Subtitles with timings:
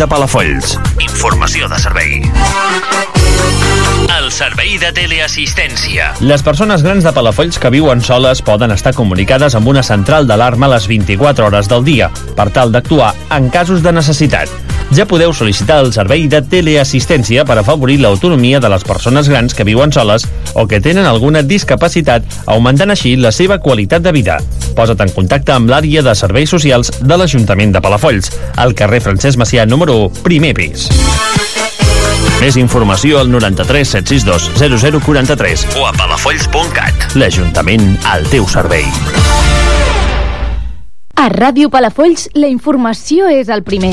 [0.00, 0.78] de Palafolls.
[1.04, 2.22] Informació de servei.
[4.16, 6.14] El servei de teleassistència.
[6.24, 10.70] Les persones grans de Palafolls que viuen soles poden estar comunicades amb una central d'alarma
[10.70, 14.69] a les 24 hores del dia, per tal d'actuar en casos de necessitat.
[14.90, 19.66] Ja podeu sol·licitar el servei de teleassistència per afavorir l'autonomia de les persones grans que
[19.66, 20.26] viuen soles
[20.58, 24.40] o que tenen alguna discapacitat, augmentant així la seva qualitat de vida.
[24.74, 29.38] Posa't en contacte amb l'àrea de serveis socials de l'Ajuntament de Palafolls, al carrer Francesc
[29.38, 30.90] Macià número 1, primer pis.
[32.40, 37.12] Més informació al 93 762 0043 O a palafolls.cat.
[37.20, 38.88] L'Ajuntament al teu servei.
[41.20, 43.92] A Ràdio Palafolls, la informació és el primer.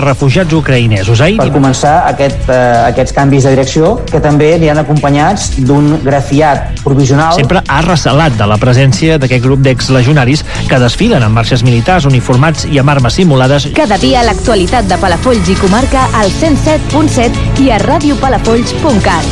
[0.00, 1.20] refugiats ucraïnesos.
[1.20, 2.58] Ahir per començar aquest, eh,
[2.92, 8.36] aquests canvis de direcció que també li han acompanyats d'un grafiat provisional sempre ha recelat
[8.38, 13.18] de la presència d'aquest grup d'exlegionaris que desfilen en marxes militars uniformats i amb armes
[13.20, 13.68] simulades.
[13.76, 19.24] Cada dia l'actualitat de Palafolls i comarca al 107.7 i a radiopalafolls.cat.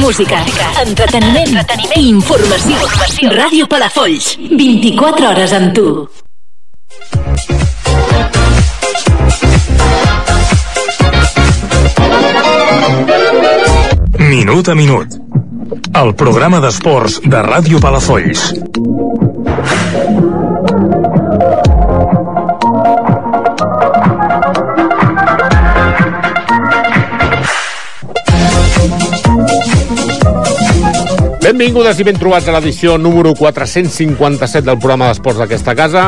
[0.00, 0.40] Música,
[0.80, 2.76] entreteniment, entreteniment i informació.
[2.80, 3.30] informació.
[3.36, 5.88] Ràdio Palafolls, 24 hores amb tu.
[14.18, 15.18] Minut a minut.
[15.94, 18.50] El programa d'esports de Ràdio Palafolls.
[31.44, 36.04] Benvingudes i ben trobats a l'edició número 457 del programa d'esports d'aquesta casa.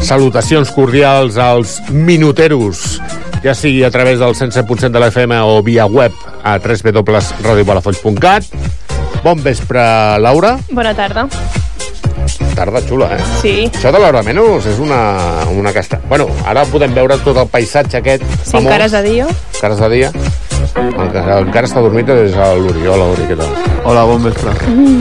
[0.00, 2.96] Salutacions cordials als minuteros,
[3.44, 8.48] ja sigui a través del 107.7 de l'FM o via web a www.radiopalafolls.cat.
[9.20, 9.84] Bon vespre,
[10.24, 10.56] Laura.
[10.72, 11.28] Bona tarda.
[12.56, 13.20] Tarda xula, eh?
[13.42, 13.54] Sí.
[13.68, 16.00] Això de l'hora menys és una, una casta.
[16.08, 18.64] Bueno, ara podem veure tot el paisatge aquest Sí, famós.
[18.72, 19.28] encara és de dia.
[19.54, 20.10] Encara és de dia.
[20.76, 23.04] Encara, encara està dormit és l'Oriol.
[23.14, 23.52] Uri, què tal?
[23.88, 24.52] Hola, bon vespre.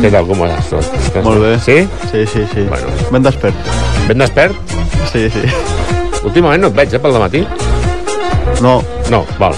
[0.01, 0.71] Què tal, com vas?
[0.71, 1.55] Estàs- Molt bé.
[1.59, 1.77] Sí?
[2.11, 2.61] Sí, sí, sí.
[2.69, 2.87] Bueno.
[3.11, 3.55] Ben despert.
[4.07, 4.55] Ben despert?
[5.11, 5.43] Sí, sí.
[6.23, 7.45] Últimament no et veig, eh, pel matí.
[8.61, 8.81] No.
[9.11, 9.53] No, val.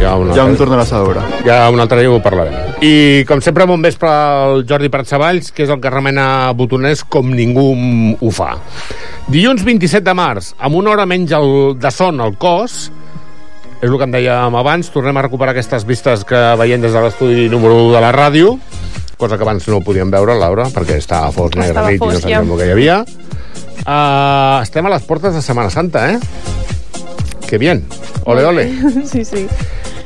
[0.00, 1.20] Ja, un Ja em tornaràs a veure.
[1.44, 2.54] Ja un altre dia ho parlarem.
[2.80, 7.28] I, com sempre, bon vespre al Jordi Pratsavalls, que és el que remena botoners com
[7.30, 8.54] ningú ho fa.
[9.28, 12.90] Dilluns 27 de març, amb una hora menys el, de son al cos,
[13.80, 17.00] és el que em dèiem abans, tornem a recuperar aquestes vistes que veiem des de
[17.00, 18.58] l'estudi número 1 de la ràdio,
[19.16, 22.20] cosa que abans no podíem veure, Laura, perquè estava fos negre Estava nit i no
[22.20, 22.52] sabíem ja.
[22.52, 22.98] el que hi havia.
[23.80, 26.18] Uh, estem a les portes de Setmana Santa, eh?
[27.48, 27.84] Que bien.
[28.24, 28.68] Ole, ole.
[29.10, 29.46] Sí, sí.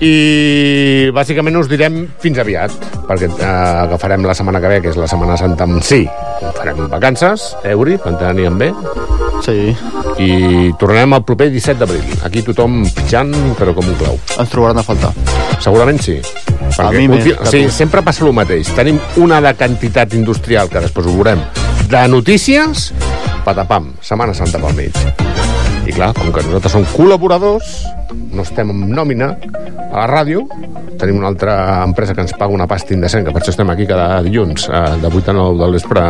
[0.05, 2.73] I bàsicament us direm fins aviat,
[3.09, 3.51] perquè eh,
[3.85, 6.03] agafarem la setmana que ve, que és la Setmana Santa en si.
[6.59, 8.73] Farem vacances, Euri, quan teníem bé.
[9.43, 9.75] Sí.
[10.19, 12.05] I tornarem el proper 17 d'abril.
[12.25, 14.19] Aquí tothom pitjant, però com un clau.
[14.39, 15.13] Ens trobaran a faltar.
[15.61, 16.19] Segurament sí.
[16.79, 17.71] A mi més últim- tu.
[17.71, 18.69] sempre passa el mateix.
[18.75, 21.41] Tenim una de quantitat industrial, que després ho veurem,
[21.91, 22.93] de notícies,
[23.45, 24.93] patapam, Setmana Santa pel mig.
[25.87, 27.85] I clar, com que nosaltres som col·laboradors,
[28.33, 29.37] no estem en nòmina
[29.93, 30.47] a la ràdio,
[30.99, 33.87] tenim una altra empresa que ens paga una pasta indecent, que per això estem aquí
[33.87, 36.01] cada dilluns, eh, de 8 a 9 del vespre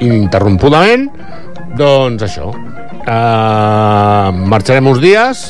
[0.00, 1.10] ininterrompudament,
[1.76, 2.50] doncs això.
[3.06, 5.46] Uh, marxarem uns dies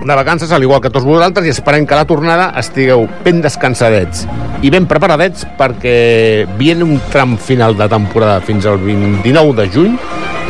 [0.00, 3.42] de vacances, al igual que tots vosaltres, i esperem que a la tornada estigueu ben
[3.44, 4.24] descansadets
[4.64, 9.96] i ben preparadets perquè viene un tram final de temporada fins al 29 de juny,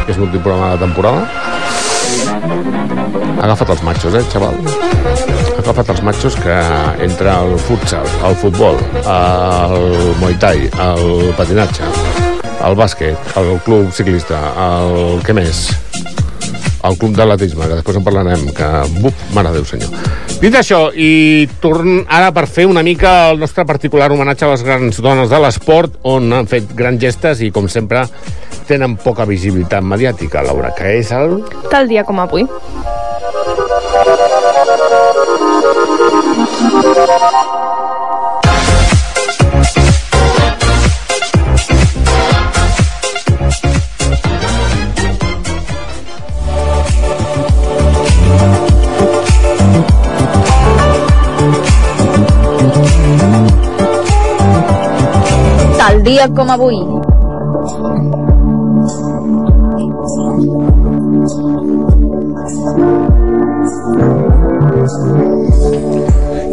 [0.05, 1.27] que és l'últim programa de temporada.
[3.41, 4.59] Ha agafat els matxos, eh, xaval?
[5.61, 6.59] Agafat els matxos que
[7.07, 9.87] entre el futsal, el futbol, el
[10.21, 12.30] muay thai, el patinatge,
[12.67, 15.21] el bàsquet, el club ciclista, el...
[15.27, 15.69] què més?
[16.85, 18.69] el club d'atletisme, que després en parlarem, que,
[19.03, 19.91] buf, mare Déu senyor.
[20.41, 24.65] Dit això, i torn ara per fer una mica el nostre particular homenatge a les
[24.65, 28.07] grans dones de l'esport, on han fet grans gestes i, com sempre,
[28.71, 31.43] tenen poca visibilitat mediàtica, Laura, que és el...
[31.69, 32.49] Tal dia com avui.
[56.03, 56.77] Dia com avui.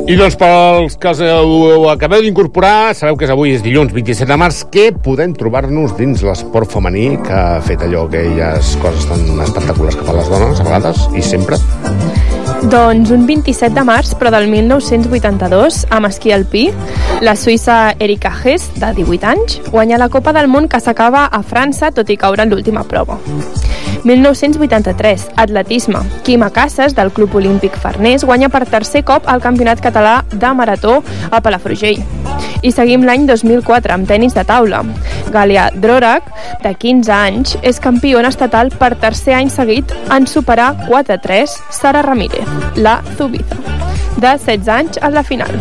[0.07, 4.63] I doncs pels que ho acabeu d'incorporar, sabeu que avui és dilluns 27 de març,
[4.71, 10.07] que podem trobar-nos dins l'esport femení que ha fet allò aquelles coses tan espectaculars que
[10.07, 11.59] fan les dones a vegades i sempre.
[12.65, 16.63] Doncs un 27 de març, però del 1982, amb esquí alpí,
[17.21, 21.43] la suïssa Erika Hess, de 18 anys, guanya la Copa del Món que s'acaba a
[21.45, 23.21] França, tot i caure en l'última prova.
[24.03, 25.99] 1983, atletisme.
[26.23, 31.03] Quima Casas, del Club Olímpic Farners, guanya per tercer cop el Campionat Català de Marató
[31.31, 32.03] a Palafrugell.
[32.63, 34.83] I seguim l'any 2004 amb tennis de taula.
[35.31, 36.31] Galia Drorak,
[36.63, 42.47] de 15 anys, és campiona estatal per tercer any seguit en superar 4-3 Sara Ramírez,
[42.75, 43.59] la Zubiza,
[44.17, 45.53] de 16 anys a la final.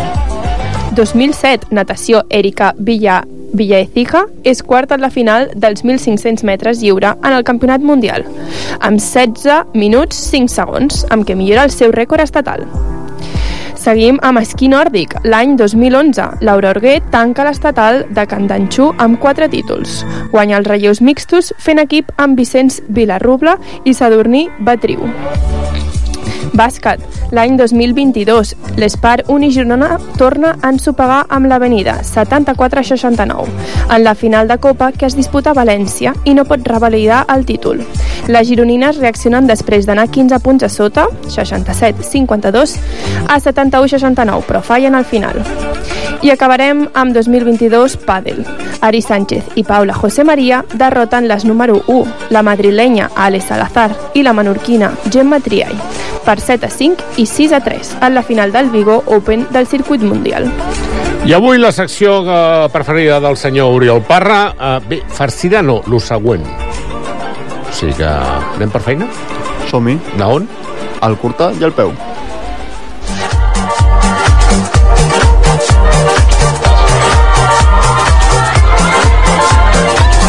[0.97, 3.25] 2007, natació Erika Villa
[3.57, 8.27] Villaecija és quarta en la final dels 1.500 metres lliure en el Campionat Mundial,
[8.81, 12.67] amb 16 minuts 5 segons, amb què millora el seu rècord estatal.
[13.87, 15.13] Seguim amb esquí nòrdic.
[15.31, 20.01] L'any 2011, Laura Orguer tanca l'estatal de Candanxú amb quatre títols.
[20.33, 25.07] Guanya els relleus mixtos fent equip amb Vicenç Vilarrubla i Sadurní Batriu.
[26.57, 27.03] Bàsquet.
[27.37, 33.47] L'any 2022, l'Espar Unigirona torna a ensopegar amb l'Avenida, 74-69,
[33.91, 37.45] en la final de Copa que es disputa a València i no pot revalidar el
[37.47, 37.83] títol.
[38.29, 42.77] Les gironines reaccionen després d'anar 15 punts a sota, 67-52,
[43.29, 45.43] a 71-69, però fallen al final.
[46.23, 48.45] I acabarem amb 2022 Pàdel.
[48.81, 54.23] Ari Sánchez i Paula José María derroten les número 1, la madrilenya Ale Salazar i
[54.23, 55.77] la menorquina Gemma Triay,
[56.25, 59.67] per 7 a 5 i 6 a 3 en la final del Vigo Open del
[59.67, 60.51] circuit mundial.
[61.27, 66.01] I avui la secció eh, preferida del senyor Oriol Parra, eh, bé, farcida no, lo
[66.01, 66.45] següent.
[67.67, 69.09] O sigui que anem per feina?
[69.71, 69.99] Som-hi.
[70.17, 70.47] D'on?
[71.03, 71.93] El curta i el peu.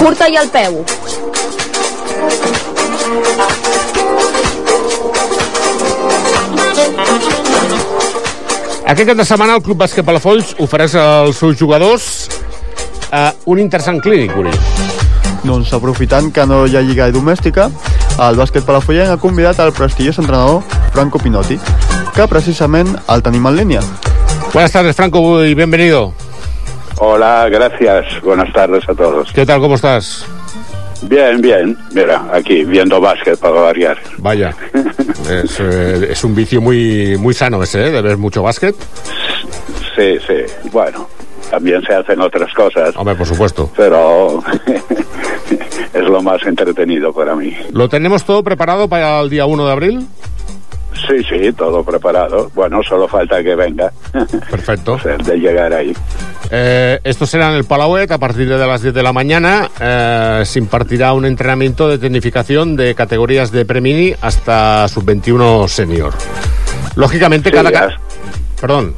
[0.07, 0.77] Curta i al peu.
[8.88, 12.06] Aquest cap de setmana el Club Bàsquet Palafolls ofereix als seus jugadors
[13.12, 14.54] eh, un interessant clínic, Uri.
[15.44, 17.68] Doncs aprofitant que no hi ha lliga domèstica,
[18.15, 20.63] el bàsquet palafollenc ha convidat el prestigiós entrenador
[20.95, 21.59] Franco Pinotti,
[22.15, 23.83] que precisament el tenim en línia.
[24.54, 26.13] Buenas tardes, Franco, y bienvenido.
[26.99, 28.21] Hola, gracias.
[28.21, 29.31] Buenas tardes a todos.
[29.31, 30.25] ¿Qué tal, cómo estás?
[31.03, 31.77] Bien, bien.
[31.94, 33.97] Mira, aquí viendo básquet para variar.
[34.17, 34.55] Vaya.
[35.29, 37.91] es, eh, es un vicio muy, muy sano ese, ¿eh?
[37.91, 38.75] De ver mucho básquet.
[39.95, 40.69] Sí, sí.
[40.71, 41.07] Bueno,
[41.51, 42.95] también se hacen otras cosas.
[42.95, 43.69] Hombre, por supuesto.
[43.75, 44.44] Pero
[45.94, 47.56] es lo más entretenido para mí.
[47.71, 50.07] ¿Lo tenemos todo preparado para el día 1 de abril?
[51.06, 52.49] Sí, sí, todo preparado.
[52.56, 53.92] Bueno, solo falta que venga.
[54.49, 54.97] Perfecto.
[55.25, 55.94] de llegar ahí.
[56.49, 59.69] Eh, esto será en el Palauet a partir de las 10 de la mañana.
[59.80, 66.13] Eh, se impartirá un entrenamiento de tecnificación de categorías de premini hasta sub-21 senior.
[66.95, 67.97] Lógicamente, Sí, cada...
[68.59, 68.95] Perdón,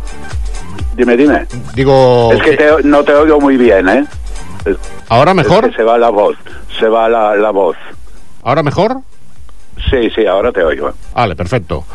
[0.95, 1.45] Dime, dime.
[1.75, 2.31] digo...
[2.33, 4.05] Es que te- no te oigo muy bien, ¿eh?
[5.09, 5.65] ¿Ahora mejor?
[5.65, 6.35] Es que se va la voz.
[6.79, 7.75] Se va la, la voz.
[8.43, 8.97] ¿Ahora mejor?
[9.89, 10.91] Sí, sí, ahora te oigo.
[11.13, 11.85] Vale, perfecto.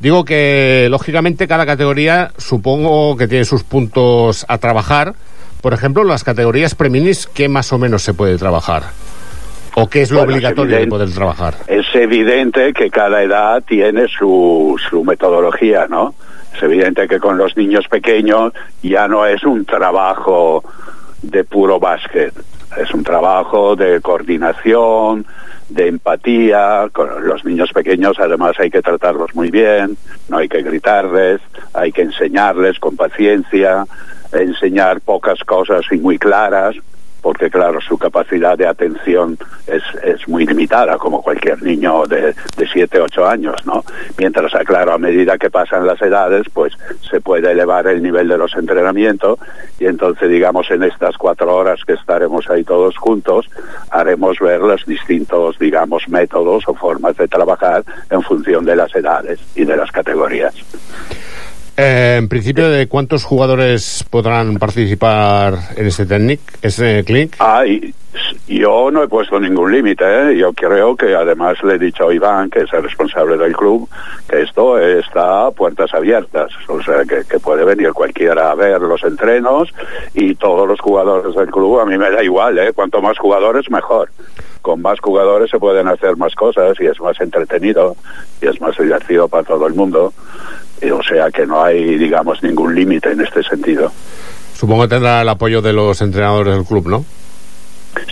[0.00, 5.14] Digo que, lógicamente, cada categoría supongo que tiene sus puntos a trabajar.
[5.62, 8.84] Por ejemplo, las categorías preminis, ¿qué más o menos se puede trabajar?
[9.74, 11.54] ¿O qué es lo Bueno, es obligatorio de poder trabajar?
[11.66, 16.14] Es evidente que cada edad tiene su, su metodología, ¿no?
[16.54, 18.52] Es evidente que con los niños pequeños
[18.82, 20.64] ya no es un trabajo
[21.22, 22.32] de puro básquet,
[22.76, 25.26] es un trabajo de coordinación,
[25.68, 26.88] de empatía.
[26.92, 29.96] Con los niños pequeños además hay que tratarlos muy bien,
[30.28, 31.40] no hay que gritarles,
[31.72, 33.84] hay que enseñarles con paciencia,
[34.32, 36.76] enseñar pocas cosas y muy claras,
[37.20, 42.68] porque claro, su capacidad de atención es, es muy limitada, como cualquier niño de, de
[42.72, 43.84] 7, 8 años, ¿no?
[44.18, 46.72] Mientras, claro, a medida que pasan las edades, pues
[47.08, 49.38] se puede elevar el nivel de los entrenamientos
[49.78, 53.48] y entonces, digamos, en estas cuatro horas que estaremos ahí todos juntos,
[53.90, 59.40] haremos ver los distintos, digamos, métodos o formas de trabajar en función de las edades
[59.54, 60.54] y de las categorías.
[61.76, 67.36] Eh, en principio, ¿de cuántos jugadores podrán participar en este técnic, este clinic?
[67.38, 67.94] Hay,
[68.46, 70.36] Yo no he puesto ningún límite, ¿eh?
[70.36, 73.88] yo creo que además le he dicho a Iván, que es el responsable del club,
[74.28, 78.80] que esto está a puertas abiertas, o sea que, que puede venir cualquiera a ver
[78.80, 79.72] los entrenos
[80.14, 82.72] y todos los jugadores del club, a mí me da igual, ¿eh?
[82.72, 84.10] cuanto más jugadores mejor.
[84.62, 87.96] Con más jugadores se pueden hacer más cosas y es más entretenido
[88.42, 90.12] y es más divertido para todo el mundo.
[90.82, 93.92] Y, o sea que no hay, digamos, ningún límite en este sentido.
[94.54, 97.04] Supongo que tendrá el apoyo de los entrenadores del club, ¿no?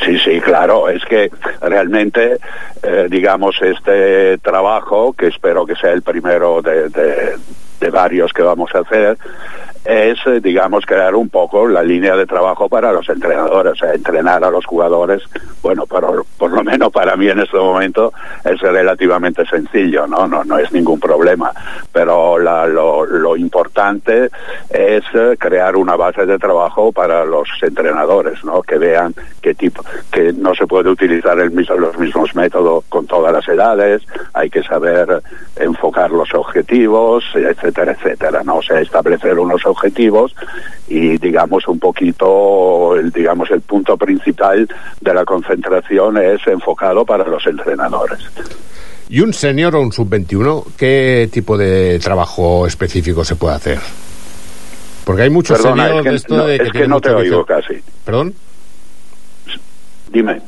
[0.04, 0.88] Sí, sí, claro.
[0.88, 2.38] Es que realmente,
[2.82, 7.38] eh, digamos, este trabajo, que espero que sea el primero de,
[7.90, 9.18] varios que vamos a hacer,
[9.84, 14.42] es, eh, digamos, crear un poco la línea de trabajo para los entrenadores, sea, entrenar
[14.42, 15.22] a los jugadores.
[15.62, 18.12] Bueno, pero por lo menos para mí en este momento
[18.44, 20.26] es relativamente sencillo, ¿no?
[20.26, 21.52] No, no es ningún problema.
[21.92, 24.30] Pero lo importante
[24.70, 28.62] es eh, crear una base de trabajo para los entrenadores, ¿no?
[28.62, 33.06] Que vean qué tipo, que no se puede utilizar el mismo, los mismos métodos con
[33.06, 35.22] todas las edades, hay que saber
[35.56, 38.56] enfocar los objetivos, etcétera, etcétera, ¿no?
[38.56, 39.74] O sea, establecer unos objetivos
[40.88, 44.69] y digamos un poquito el, digamos el punto principal
[45.00, 48.19] de la concentración es enfocado para los entrenadores.
[49.09, 53.78] ¿Y un senior o un sub-21 qué tipo de trabajo específico se puede hacer?
[55.04, 57.00] Porque hay muchos Perdona, es que, de esto no, de que es que tienen no
[57.00, 57.75] te oigo casi.
[58.04, 58.35] ¿Perdón?
[60.11, 60.40] Dime.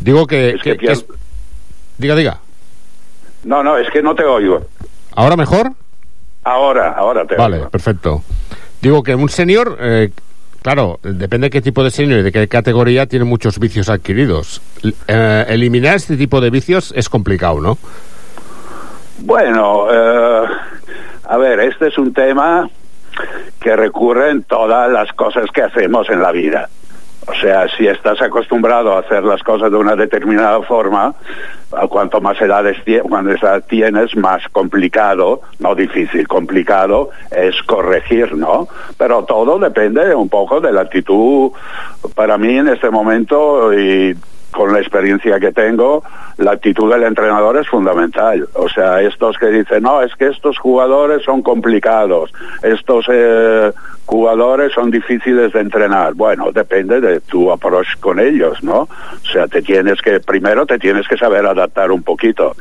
[0.00, 0.50] Digo que...
[0.50, 1.04] Es que- es-
[1.98, 2.40] Diga, diga.
[3.44, 4.66] No, no, es que no te oigo.
[5.14, 5.72] ¿Ahora mejor?
[6.44, 8.22] Ahora, ahora te Vale, perfecto.
[8.80, 10.10] Digo que un senior, eh,
[10.62, 14.62] claro, depende de qué tipo de senior y de qué categoría, tiene muchos vicios adquiridos.
[15.06, 17.78] Eh, eliminar este tipo de vicios es complicado, ¿no?
[19.18, 20.46] Bueno, eh,
[21.28, 22.70] a ver, este es un tema
[23.60, 26.70] que recurre en todas las cosas que hacemos en la vida.
[27.26, 31.14] O sea, si estás acostumbrado a hacer las cosas de una determinada forma,
[31.88, 38.68] cuanto más edades edad tienes, más complicado, no difícil, complicado es corregir, ¿no?
[38.96, 41.50] Pero todo depende un poco de la actitud.
[42.14, 44.16] Para mí en este momento y
[44.50, 46.02] con la experiencia que tengo,
[46.38, 48.48] la actitud del entrenador es fundamental.
[48.54, 53.72] O sea, estos que dicen, no, es que estos jugadores son complicados, estos eh,
[54.06, 56.14] jugadores son difíciles de entrenar.
[56.14, 58.80] Bueno, depende de tu approach con ellos, ¿no?
[58.80, 62.56] O sea, te tienes que, primero te tienes que saber adaptar un poquito.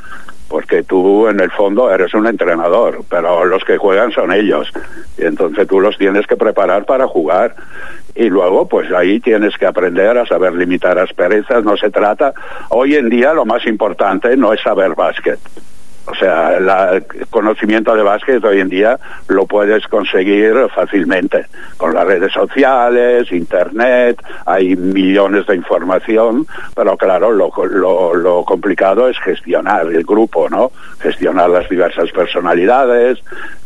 [0.49, 4.71] Porque tú en el fondo eres un entrenador, pero los que juegan son ellos.
[5.17, 7.55] Y entonces tú los tienes que preparar para jugar.
[8.15, 11.63] Y luego, pues ahí tienes que aprender a saber limitar asperezas.
[11.63, 12.33] No se trata.
[12.69, 15.39] Hoy en día lo más importante no es saber básquet.
[16.11, 21.45] O sea, el conocimiento de básquet hoy en día lo puedes conseguir fácilmente
[21.77, 27.51] con las redes sociales, internet, hay millones de información, pero claro, lo,
[28.15, 30.71] lo, complicado es gestionar el grupo, ¿no?
[30.99, 33.19] Gestionar las diversas personalidades,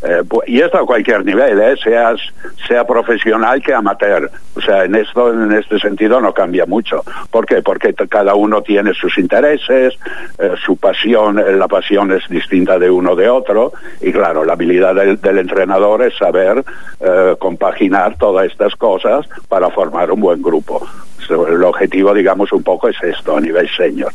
[0.04, 1.76] eh, y esto a cualquier nivel, ¿eh?
[1.78, 4.30] Sea profesional que amateur.
[4.56, 7.04] O sea, en esto, en este sentido no cambia mucho.
[7.32, 7.62] ¿Por qué?
[7.62, 9.94] Porque cada uno tiene sus intereses,
[10.38, 13.72] eh, su pasión, eh, la pasión es distinta de uno de otro,
[14.02, 16.64] y claro, la habilidad del, del entrenador es saber
[17.00, 20.86] eh, compaginar todas estas cosas para formar un buen grupo.
[21.30, 24.12] El objetivo, digamos, un poco es esto a nivel senior.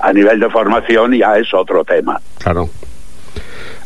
[0.00, 2.20] A nivel de formación ya es otro tema.
[2.38, 2.68] Claro.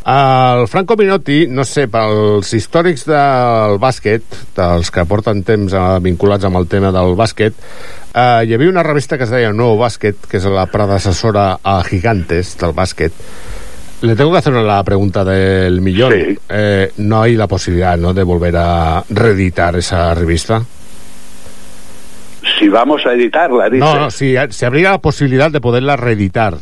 [0.09, 4.25] El Franco Minotti, no sé, pels històrics del bàsquet,
[4.57, 7.53] dels que porten temps eh, vinculats amb el tema del bàsquet,
[8.15, 11.83] eh, hi havia una revista que es deia Nuevo Bàsquet, que és la predecessora a
[11.85, 13.21] Gigantes del bàsquet.
[14.01, 16.13] Le tengo que hacer la pregunta del millón.
[16.49, 18.15] Eh, ¿No hay la posibilidad ¿no?
[18.15, 20.63] de volver a reeditar esa revista?
[22.59, 23.85] Si vamos a editarla, dice.
[23.85, 26.55] No, no, si se habría la posibilidad de poderla reeditar.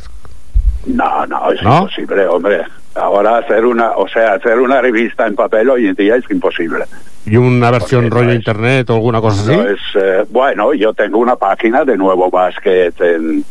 [0.87, 1.81] No, no, es ¿No?
[1.81, 2.63] imposible, hombre.
[2.95, 6.85] Ahora hacer una, o sea, hacer una revista en papel hoy en día es imposible.
[7.27, 9.55] ¿Y una versión rollo internet o alguna cosa así?
[9.55, 13.43] No es, eh, bueno, yo tengo una página de Nuevo Básquet en,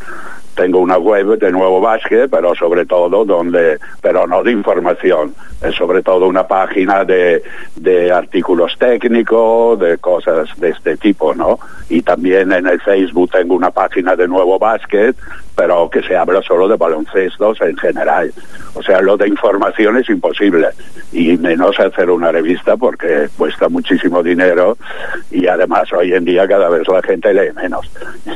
[0.57, 5.75] tengo una web de Nuevo Básquet, pero sobre todo donde, pero no de información, es
[5.75, 7.43] sobre todo una página de,
[7.77, 11.61] de artículos técnicos, de cosas de este tipo, ¿no?
[11.89, 15.15] Y también en el Facebook tengo una página de Nuevo Básquet,
[15.57, 18.33] pero que se habla solo de baloncestos en general.
[18.75, 20.69] O sea, lo de información es imposible.
[21.13, 24.77] Y menos hacer una revista porque cuesta muchísimo dinero
[25.31, 27.91] y además hoy en día cada vez la gente lee menos.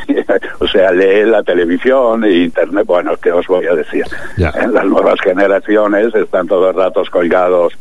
[0.61, 2.87] o sea, lee la televisión e internet.
[2.87, 4.05] Bueno, ¿qué os voy a decir?
[4.39, 7.75] En las nuevas generaciones están todos los ratos colgados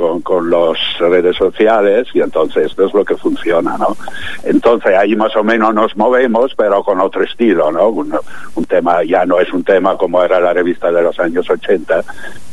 [0.00, 3.94] con, con las redes sociales y entonces esto es lo que funciona, ¿no?
[4.44, 7.88] Entonces ahí más o menos nos movemos, pero con otro estilo, ¿no?
[7.88, 8.14] Un,
[8.54, 12.02] un tema, ya no es un tema como era la revista de los años 80,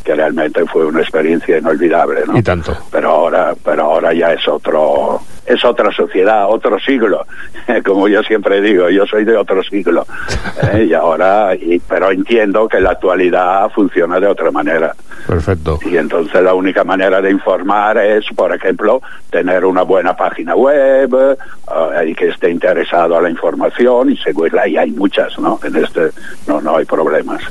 [0.04, 2.38] que realmente fue una experiencia inolvidable, ¿no?
[2.38, 2.76] Y tanto.
[2.92, 7.26] Pero ahora, pero ahora ya es otro, es otra sociedad, otro siglo,
[7.86, 10.06] como yo siempre digo, yo soy de otro siglo,
[10.74, 10.88] ¿eh?
[10.90, 14.94] y ahora, y, pero entiendo que la actualidad funciona de otra manera.
[15.26, 15.80] Perfecto.
[15.86, 21.14] Y entonces la única manera de informar es, por ejemplo, tener una buena página web
[21.14, 24.68] eh, y que esté interesado a la información y seguirla.
[24.68, 25.60] Y hay muchas, ¿no?
[25.64, 26.12] En este
[26.48, 27.42] no, no hay problemas.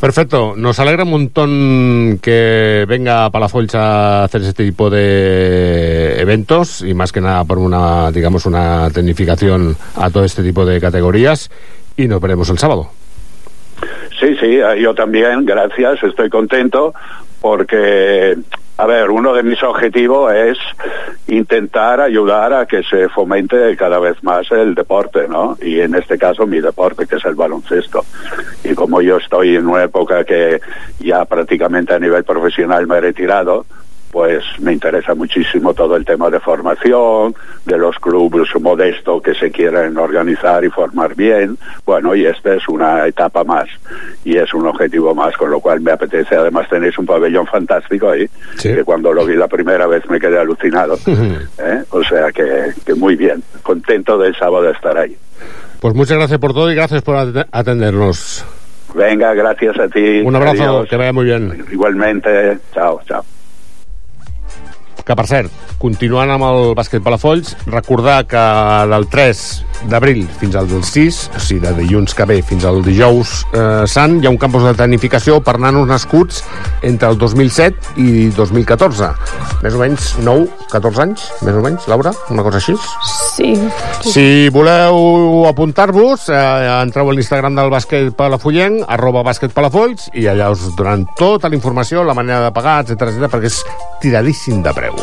[0.00, 6.82] Perfecto, nos alegra un montón que venga a Palafolls a hacer este tipo de eventos
[6.82, 11.50] y más que nada por una, digamos, una tecnificación a todo este tipo de categorías
[11.96, 12.90] y nos veremos el sábado.
[14.18, 16.92] Sí, sí, yo también, gracias, estoy contento
[17.40, 18.36] porque,
[18.76, 20.58] a ver, uno de mis objetivos es
[21.28, 25.56] intentar ayudar a que se fomente cada vez más el deporte, ¿no?
[25.62, 28.04] Y en este caso mi deporte, que es el baloncesto.
[28.64, 30.60] Y como yo estoy en una época que
[30.98, 33.66] ya prácticamente a nivel profesional me he retirado,
[34.10, 37.34] pues me interesa muchísimo todo el tema de formación,
[37.66, 41.58] de los clubes modestos que se quieren organizar y formar bien.
[41.84, 43.68] Bueno, y esta es una etapa más
[44.24, 46.34] y es un objetivo más, con lo cual me apetece.
[46.36, 48.74] Además tenéis un pabellón fantástico ahí, Sí.
[48.74, 50.98] que cuando lo vi la primera vez me quedé alucinado.
[51.06, 51.82] ¿eh?
[51.90, 55.16] O sea que, que muy bien, contento del sábado de estar ahí.
[55.80, 58.44] Pues muchas gracias por todo y gracias por at- atendernos.
[58.94, 60.22] Venga, gracias a ti.
[60.24, 60.88] Un abrazo, Adiós.
[60.88, 61.64] que vaya muy bien.
[61.70, 63.22] Igualmente, chao, chao.
[65.08, 68.42] Que, per cert, continuant amb el bàsquet Palafolls, recordar que
[68.90, 69.40] del 3
[69.88, 73.86] d'abril fins al del 6, o sigui, de dilluns que ve fins al dijous eh,
[73.88, 76.42] sant, hi ha un campus de tecnificació per nanos nascuts
[76.86, 79.08] entre el 2007 i 2014.
[79.62, 82.12] Més o menys 9, 14 anys, més o menys, Laura?
[82.34, 82.76] Una cosa així?
[83.32, 83.54] Sí.
[84.04, 86.42] Si voleu apuntar-vos, eh,
[86.82, 91.56] entreu a l'Instagram del bàsquet palafollenc, arroba bàsquet palafolls, i allà us donaran tota la
[91.56, 93.62] informació, la manera de pagar, etc perquè és
[94.02, 94.97] tiradíssim de preu.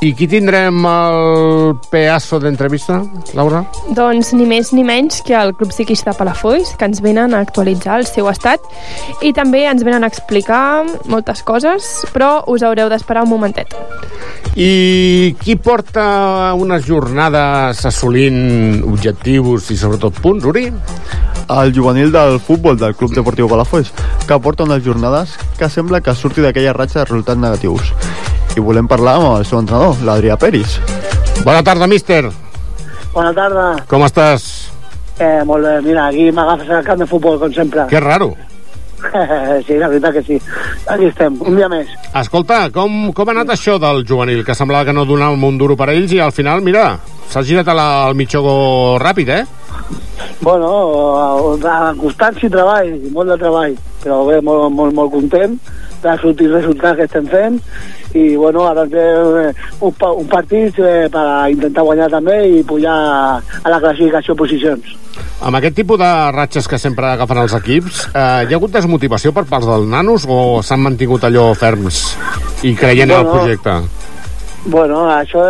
[0.00, 3.02] I qui tindrem el pedazo d'entrevista,
[3.36, 3.60] Laura?
[3.92, 7.98] Doncs ni més ni menys que el Club Psiquista Palafolls, que ens venen a actualitzar
[8.00, 8.64] el seu estat
[9.20, 13.76] i també ens venen a explicar moltes coses, però us haureu d'esperar un momentet.
[14.56, 20.70] I qui porta unes jornades assolint objectius i sobretot punts, Uri?
[21.50, 23.92] el juvenil del futbol del Club Deportiu Palafolls,
[24.26, 27.90] que porta unes jornades que sembla que surti d'aquella ratxa de resultats negatius.
[28.56, 30.78] I volem parlar amb el seu entrenador, l'Adrià Peris.
[31.44, 32.24] Bona tarda, míster.
[33.14, 33.66] Bona tarda.
[33.90, 34.46] Com estàs?
[35.20, 37.86] Eh, molt bé, mira, aquí m'agafes al camp de futbol, com sempre.
[37.90, 38.32] Que raro.
[39.66, 40.38] sí, la veritat que sí.
[40.88, 41.88] Aquí estem, un dia més.
[42.20, 44.42] Escolta, com, com ha anat això del juvenil?
[44.44, 46.94] Que semblava que no donava un duro per a ells i al final, mira,
[47.30, 48.42] s'ha girat a la, al mitjó
[49.00, 49.44] ràpid, eh?
[50.40, 50.70] Bueno,
[51.20, 55.56] a constància i treball, molt de treball, però bé, molt, molt, molt content
[56.02, 57.58] de sortir resultats que estem fent
[58.14, 59.04] i bueno, ara té
[59.80, 62.96] un, pa- un partit eh, per intentar guanyar també i pujar
[63.62, 64.96] a la classificació posicions.
[65.44, 69.32] Amb aquest tipus de ratxes que sempre agafen els equips, eh, hi ha hagut desmotivació
[69.36, 72.02] per parts dels nanos o s'han mantingut allò ferms
[72.62, 73.78] i creient en el Bueno, projecte?
[74.66, 75.40] Bueno, això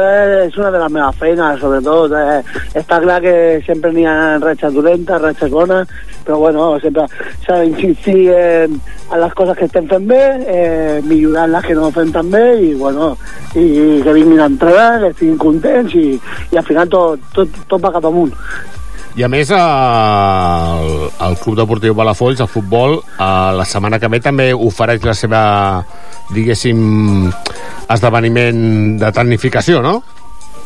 [0.46, 2.12] és una de les meves feines, sobretot.
[2.14, 3.34] Eh, està clar que
[3.66, 5.90] sempre n'hi ha ratxes dolentes, ratxes bones,
[6.24, 7.08] però bueno, sempre
[7.42, 8.76] s'ha d'insistir en,
[9.10, 12.44] en les coses que estem fent bé, eh, millorar les que no fem tan bé
[12.62, 13.16] i, bueno,
[13.58, 16.12] i, que vinguin a entrenar, que estiguin contents i,
[16.52, 18.30] i al final tot, tot, tot va cap amunt.
[19.18, 24.08] I a més, eh, el, el Club Deportiu Palafolls, el futbol, eh, la setmana que
[24.12, 25.42] ve també ofereix la seva,
[26.30, 27.26] diguéssim,
[27.94, 30.00] esdeveniment de tecnificació, no?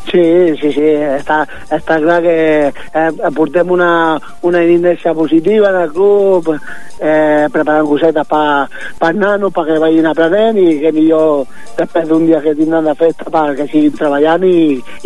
[0.05, 0.21] Sí,
[0.61, 0.85] sí, sí,
[1.17, 1.39] està,
[1.73, 2.35] està clar que
[2.69, 8.67] eh, portem una, una inèrcia positiva en el club, eh, preparant cosetes per
[9.01, 11.47] pa nanos, perquè vagin aprenent i que millor
[11.79, 14.59] després d'un dia que tindran de festa perquè siguin treballant i,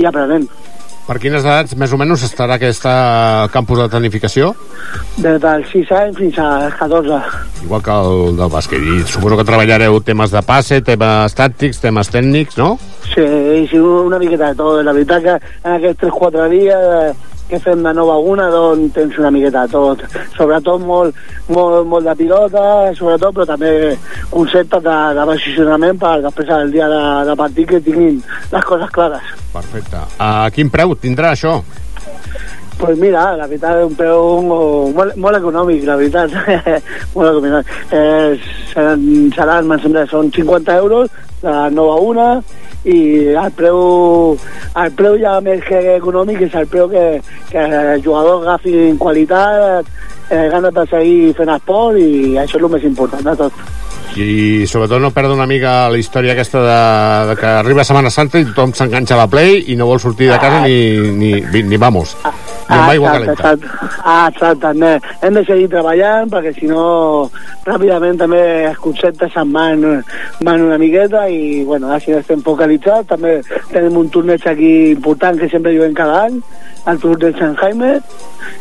[0.04, 0.50] i aprenent.
[1.10, 2.92] Per quines edats més o menys estarà aquesta
[3.50, 4.52] campus de tecnificació?
[5.18, 7.18] Des dels 6 anys fins als 14.
[7.64, 8.84] Igual que el del bàsquet.
[8.86, 12.76] I suposo que treballareu temes de passe, temes tàctics, temes tècnics, no?
[13.08, 13.26] Sí,
[13.72, 14.84] sí, una miqueta de tot.
[14.86, 18.94] La veritat que en aquests 3-4 dies eh, que fem de 9 a 1 doncs
[18.96, 20.04] tens una miqueta de tot.
[20.38, 21.18] Sobretot molt,
[21.50, 22.64] molt, molt de pilota,
[22.98, 23.74] sobretot, però també
[24.30, 28.22] conceptes de, de posicionament per després el dia de, de partit que tinguin
[28.54, 29.36] les coses clares.
[29.54, 30.06] Perfecte.
[30.22, 31.60] A quin preu tindrà això?
[32.80, 36.32] Pues mira, la veritat és un preu molt, molt econòmic, la veritat.
[37.16, 37.74] molt econòmic.
[37.92, 38.38] Eh,
[38.72, 39.04] seran,
[39.36, 41.12] seran, em sembla, són 50 euros
[41.44, 42.30] la nova una,
[42.86, 43.00] i
[43.36, 43.80] el preu,
[44.84, 47.06] el preu ja més que econòmic és el preu que,
[47.52, 49.90] que els jugadors agafin qualitat,
[50.30, 53.66] eh, ganes de seguir fent esport i això és el més important de tot.
[54.18, 56.80] I sobretot no perdre una mica la història aquesta de,
[57.30, 60.32] de que arriba Setmana Santa i tothom s'enganxa a la Play i no vol sortir
[60.32, 60.78] de casa ni,
[61.14, 62.16] ni, ni, ni vamos
[62.70, 64.00] ni amb aigua exacte, calenta exacte.
[64.04, 64.68] Ah, exacte.
[64.68, 64.92] Hem de,
[65.22, 66.84] hem de seguir treballant perquè si no
[67.66, 69.86] ràpidament també els conceptes se'n van,
[70.46, 73.10] van una miqueta i bueno, així estem focalitzats.
[73.10, 73.40] També
[73.72, 76.38] tenim un torneig aquí important que sempre juguem cada any,
[76.86, 77.98] el torneig de Sant Jaime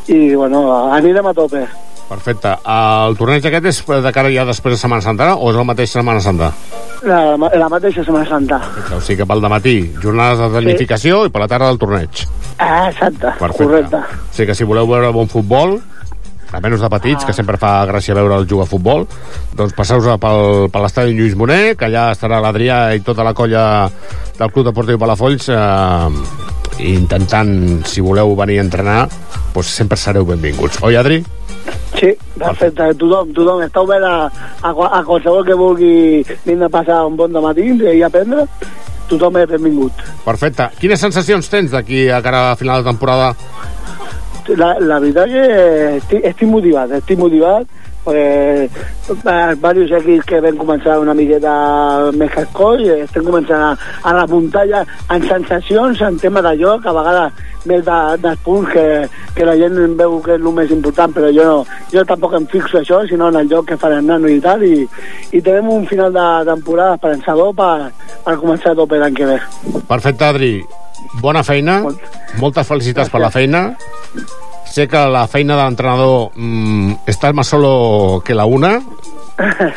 [0.09, 0.65] i bueno,
[0.97, 1.67] anirem a tope.
[2.09, 2.55] Perfecte.
[2.65, 5.93] El torneig aquest és de cara ja després de Setmana Santa o és el mateix
[5.93, 6.49] Setmana Santa?
[7.05, 8.63] La, la mateixa Setmana Santa.
[8.97, 12.25] O sigui que pel matí jornades de tecnificació i per la tarda el torneig.
[12.59, 13.65] Ah, exacte, Perfecte.
[13.65, 14.03] correcte.
[14.03, 15.77] O sigui que si voleu veure bon futbol,
[16.49, 19.05] a menys de petits, que sempre fa gràcia veure el jugar a futbol,
[19.55, 23.65] doncs passeu-vos pel, per l'estadi Lluís Moner, que allà estarà l'Adrià i tota la colla
[24.39, 27.53] del Club Deportiu Palafolls eh, intentant,
[27.85, 29.03] si voleu venir a entrenar,
[29.53, 30.81] doncs sempre sereu benvinguts.
[30.89, 31.21] Oi, Adri?
[31.99, 32.91] Sí, perfecte.
[33.01, 34.17] Tothom, tothom està obert a,
[34.63, 35.95] a, a qualsevol que vulgui
[36.45, 38.47] vindre a passar un bon matí i aprendre.
[39.09, 40.05] Tothom és benvingut.
[40.25, 40.69] Perfecte.
[40.81, 43.33] Quines sensacions tens d'aquí a cara a final de temporada?
[44.57, 45.47] La, la veritat que
[45.99, 47.69] estic, estic motivat, estic motivat
[48.15, 48.69] eh,
[49.09, 51.53] diversos equips que vam començar una miqueta
[52.17, 56.43] més que el coll, eh, estem començant a, a remuntar ja en sensacions, en tema
[56.45, 58.87] de joc, a vegades més de, dels punts que,
[59.37, 62.49] que la gent veu que és el més important, però jo, no, jo tampoc em
[62.51, 64.85] fixo això, sinó en el joc que farà nano i tal, i,
[65.33, 67.91] i tenim un final de temporada esperançador per,
[68.25, 69.39] per començar a tope l'any que ve.
[69.89, 70.53] Perfecte, Adri.
[71.23, 71.81] Bona feina.
[72.43, 73.69] Moltes felicitats per la feina.
[74.71, 78.79] Sé que la feina de l'entrenador mm, està más solo que la una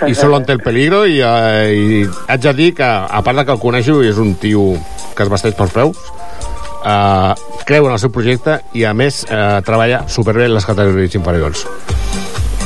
[0.08, 3.45] i solo ante el peligro i, eh, i haig de dir que a part de
[3.45, 4.71] que el coneixo i és un tio
[5.15, 6.01] que es vesteix pels peus
[6.82, 7.34] eh,
[7.69, 11.67] creu en el seu projecte i a més eh, treballa superbé en les categories inferiors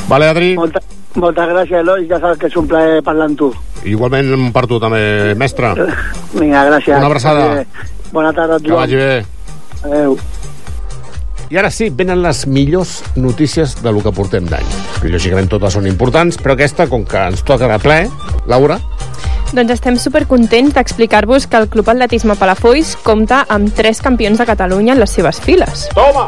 [0.06, 0.52] Vale, Adri?
[0.54, 0.80] Molta,
[1.18, 3.48] moltes gràcies, Eloi, ja saps que és un plaer parlar amb tu.
[3.90, 5.72] Igualment per tu també, mestre.
[6.38, 6.94] Vinga, gràcies.
[6.94, 7.64] Una abraçada.
[8.14, 9.24] Bona tarda a Que vagi bé.
[9.82, 10.14] Adéu.
[11.50, 14.66] I ara sí, venen les millors notícies de lo que portem d'any.
[15.06, 18.00] Lògicament totes són importants, però aquesta, com que ens toca de ple,
[18.50, 18.80] Laura,
[19.54, 24.96] Doncs estem supercontents d'explicar-vos que el Club Atletisme Palafolls compta amb tres campions de Catalunya
[24.96, 25.86] en les seves files.
[25.94, 26.26] Toma!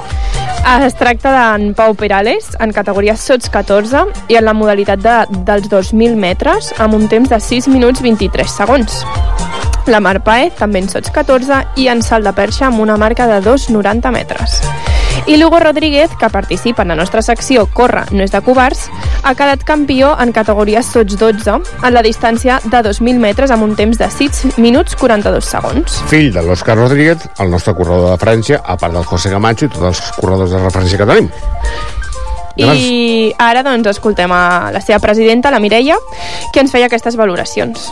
[0.87, 5.17] Es tracta d'en Pau Perales, en categoria sots 14 i en la modalitat de,
[5.49, 9.03] dels 2.000 metres amb un temps de 6 minuts 23 segons.
[9.89, 13.27] La Mar Paez, també en sots 14, i en salt de perxa amb una marca
[13.27, 14.61] de 2,90 metres.
[15.27, 18.87] I Lugo Rodríguez, que participa en la nostra secció Corre, no és de covards,
[19.23, 23.77] ha quedat campió en categoria sots 12 en la distància de 2.000 metres amb un
[23.77, 26.01] temps de 6 minuts 42 segons.
[26.09, 29.69] fill de l'Òscar Rodríguez, el nostre corredor de referència, a part del José Camacho i
[29.69, 31.31] tots els corredors de referència que tenim.
[32.59, 35.99] I ara doncs escoltem a la seva presidenta, la Mireia,
[36.53, 37.91] que ens feia aquestes valoracions.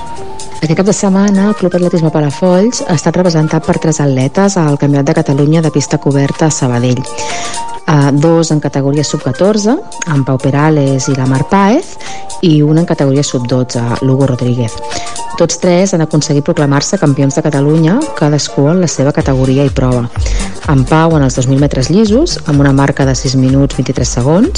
[0.57, 4.79] Aquest cap de setmana, el Club Atletisme Palafolls ha estat representat per tres atletes al
[4.81, 7.03] Campionat de Catalunya de pista coberta a Sabadell.
[7.87, 9.77] Uh, dos en categoria sub-14,
[10.11, 11.93] en Pau Perales i la Mar Páez,
[12.43, 14.75] i un en categoria sub-12, Lugo Rodríguez.
[15.37, 20.07] Tots tres han aconseguit proclamar-se campions de Catalunya, cadascú en la seva categoria i prova.
[20.73, 24.56] En Pau en els 2.000 metres llisos, amb una marca de 6 minuts 23 segons,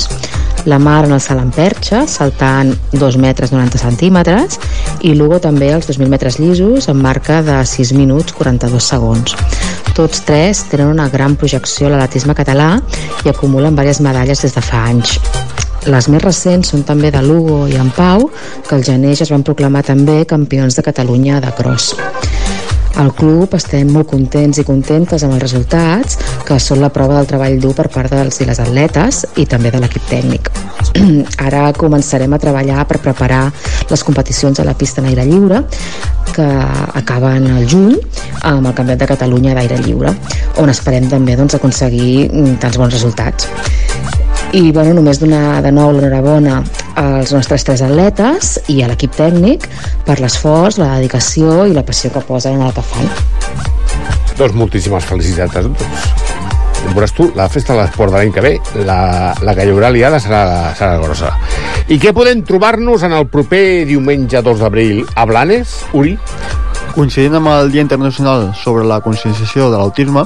[0.68, 4.58] la Mar en el salt en saltant 2 metres 90 centímetres,
[5.00, 9.36] i Lugo també als 2.000 metres llisos, amb marca de 6 minuts 42 segons.
[9.94, 12.80] Tots tres tenen una gran projecció a l'atletisme català
[13.24, 15.18] i acumulen diverses medalles des de fa anys.
[15.88, 18.28] Les més recents són també de Lugo i en Pau,
[18.68, 21.94] que al gener ja es van proclamar també campions de Catalunya de cross.
[22.98, 27.28] Al club estem molt contents i contentes amb els resultats, que són la prova del
[27.30, 30.50] treball dur per part dels i les atletes i també de l'equip tècnic.
[31.46, 33.44] Ara començarem a treballar per preparar
[33.90, 35.62] les competicions a la pista en aire lliure,
[36.34, 36.48] que
[36.98, 37.94] acaben al juny
[38.42, 40.14] amb el Campionat de Catalunya d'aire lliure,
[40.58, 43.46] on esperem també doncs, aconseguir mm, tants bons resultats.
[44.48, 46.62] I bueno, només donar de nou l'enhorabona
[46.96, 49.66] als nostres tres atletes i a l'equip tècnic
[50.06, 53.10] per l'esforç, la dedicació i la passió que posen en el que fan.
[54.38, 55.84] Doncs moltíssimes felicitats a tots.
[56.94, 58.54] Veuràs tu, la festa de l'esport de l'any que ve,
[58.88, 60.40] la, la que hi haurà liada serà,
[60.78, 61.34] serà grossa.
[61.92, 66.16] I què podem trobar-nos en el proper diumenge 2 d'abril a Blanes, Uri?
[66.98, 70.24] Coincidint amb el Dia Internacional sobre la conscienciació de l'autisme,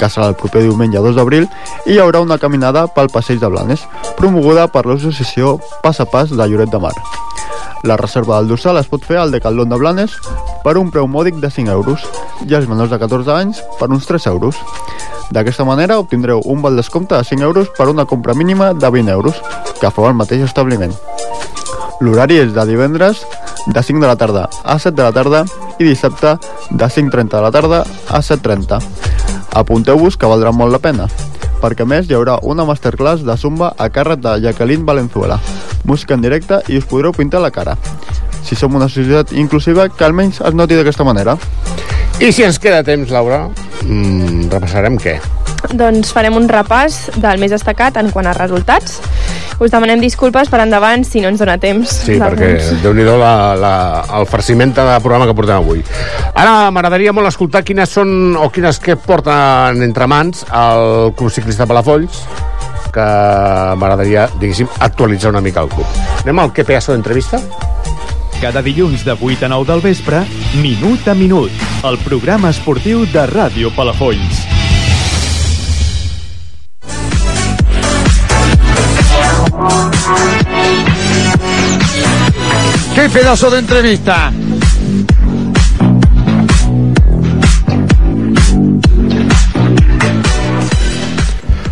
[0.00, 1.44] que serà el proper diumenge 2 d'abril,
[1.86, 3.84] hi haurà una caminada pel Passeig de Blanes,
[4.18, 5.52] promoguda per l'associació
[5.84, 6.90] Pas a Pas de Lloret de Mar.
[7.86, 10.18] La reserva del dorsal es pot fer al Decathlon de Blanes
[10.64, 12.02] per un preu mòdic de 5 euros
[12.48, 14.58] i els menors de 14 anys per uns 3 euros.
[15.30, 19.14] D'aquesta manera obtindreu un val descompte de 5 euros per una compra mínima de 20
[19.14, 19.38] euros
[19.78, 20.98] que feu al mateix establiment.
[22.02, 23.22] L'horari és de divendres
[23.66, 25.44] de 5 de la tarda a 7 de la tarda
[25.78, 26.36] i dissabte
[26.70, 28.80] de 5.30 de la tarda a 7.30.
[29.58, 31.08] Apunteu-vos que valdrà molt la pena,
[31.62, 35.40] perquè a més hi haurà una masterclass de Zumba a càrrec de Jacqueline Valenzuela,
[35.84, 37.76] música en directe i us podreu pintar la cara.
[38.44, 41.36] Si som una societat inclusiva, que almenys es noti d'aquesta manera.
[42.18, 43.48] I si ens queda temps, Laura,
[43.84, 45.18] mm, repassarem què?
[45.74, 49.00] Doncs farem un repàs del més destacat en quant a resultats.
[49.58, 51.90] Us demanem disculpes per endavant si no ens dona temps.
[52.06, 53.72] Sí, perquè déu nhi la, la,
[54.20, 55.82] el farciment de programa que portem avui.
[56.34, 61.66] Ara m'agradaria molt escoltar quines són o quines que porten entre mans el Club Ciclista
[61.66, 62.22] Palafolls
[62.92, 63.08] que
[63.78, 65.98] m'agradaria, diguéssim, actualitzar una mica el club.
[66.22, 67.42] Anem al que pedazo d'entrevista?
[68.38, 70.22] Cada dilluns de 8 a 9 del vespre,
[70.62, 74.57] Minut a Minut, el programa esportiu de Ràdio Palafolls.
[83.08, 84.30] ¡Qué pedazo de entrevista!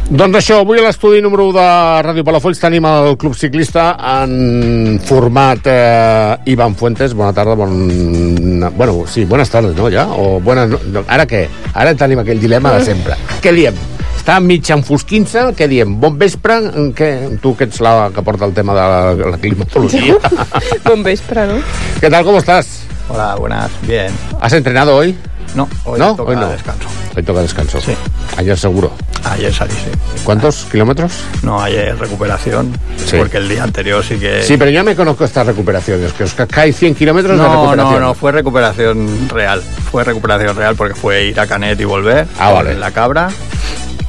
[0.08, 1.66] Doncs això, avui a l'estudi número 1 de
[2.06, 3.90] Ràdio Palafolls tenim el Club Ciclista
[4.22, 7.12] en format eh, Ivan Fuentes.
[7.12, 8.70] Bona tarda, bon...
[8.78, 10.06] Bueno, sí, buenas tardes, no, ja?
[10.08, 10.72] O buenas...
[10.88, 11.44] No, ara què?
[11.74, 13.20] Ara tenim aquell dilema de sempre.
[13.44, 13.95] Què diem?
[14.26, 15.92] Està mig enfosquint-se, què diem?
[16.02, 16.56] Bon vespre?
[16.98, 17.10] Què?
[17.38, 20.16] Tu que ets la que porta el tema de la, la climatologia.
[20.84, 21.60] bon vespre, ¿no?
[22.00, 22.80] ¿Qué tal, cómo estás?
[23.08, 24.10] Hola, buenas, bien.
[24.40, 25.14] ¿Has entrenado hoy?
[25.54, 26.16] No, hoy ¿No?
[26.16, 26.48] toca Hoy no.
[26.48, 26.88] descanso.
[27.16, 27.80] Hoy toca descanso.
[27.80, 27.94] Sí.
[28.36, 28.90] Ayer seguro.
[29.30, 29.92] Ayer salí, sí.
[30.24, 31.12] ¿Cuántos kilómetros?
[31.44, 33.18] No, ayer recuperación, Sí.
[33.18, 34.42] porque el día anterior sí que...
[34.42, 37.52] Sí, pero yo me conozco estas recuperaciones, que os ca- cae 100 kilómetros de No,
[37.62, 38.00] recuperación.
[38.00, 39.62] no, no, fue recuperación real.
[39.92, 42.26] Fue recuperación real porque fue ir a Canet y volver.
[42.40, 42.74] Ah, vale.
[42.74, 43.28] La cabra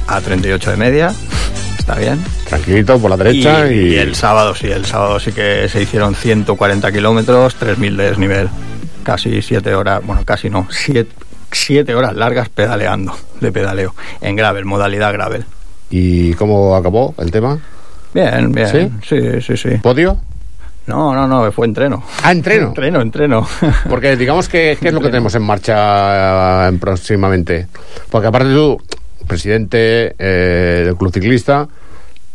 [0.08, 1.12] a 38 de media.
[1.78, 2.22] Está bien.
[2.46, 3.94] Tranquilito por la derecha y...
[3.94, 8.48] y el sábado sí, el sábado sí que se hicieron 140 kilómetros, 3.000 de desnivel.
[9.04, 10.68] Casi 7 horas, bueno, casi no,
[11.50, 15.44] 7 horas largas pedaleando, de pedaleo, en gravel, modalidad gravel.
[15.90, 17.58] ¿Y cómo acabó el tema?
[18.12, 18.68] Bien, bien.
[18.68, 18.90] ¿Sí?
[19.08, 19.76] Sí, sí, sí.
[19.78, 20.18] ¿Podio?
[20.86, 22.02] No, no, no, fue entreno.
[22.22, 22.68] Ah, entreno.
[22.68, 23.46] Entreno, entreno.
[23.88, 27.68] Porque digamos que qué es lo que tenemos en marcha eh, próximamente.
[28.10, 28.80] Porque aparte tú,
[29.28, 31.68] presidente eh, del club ciclista,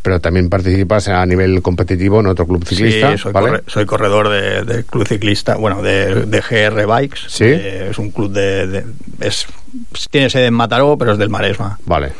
[0.01, 3.47] pero también participas a nivel competitivo en otro club ciclista, Sí, soy, ¿vale?
[3.49, 7.19] corre- soy corredor de, de club ciclista, bueno, de, de GR Bikes.
[7.27, 7.45] Sí.
[7.45, 8.85] Eh, es un club de, de-
[9.21, 9.45] es
[10.11, 11.79] tiene sede en Mataró, pero es del Maresma.
[11.85, 12.11] Vale.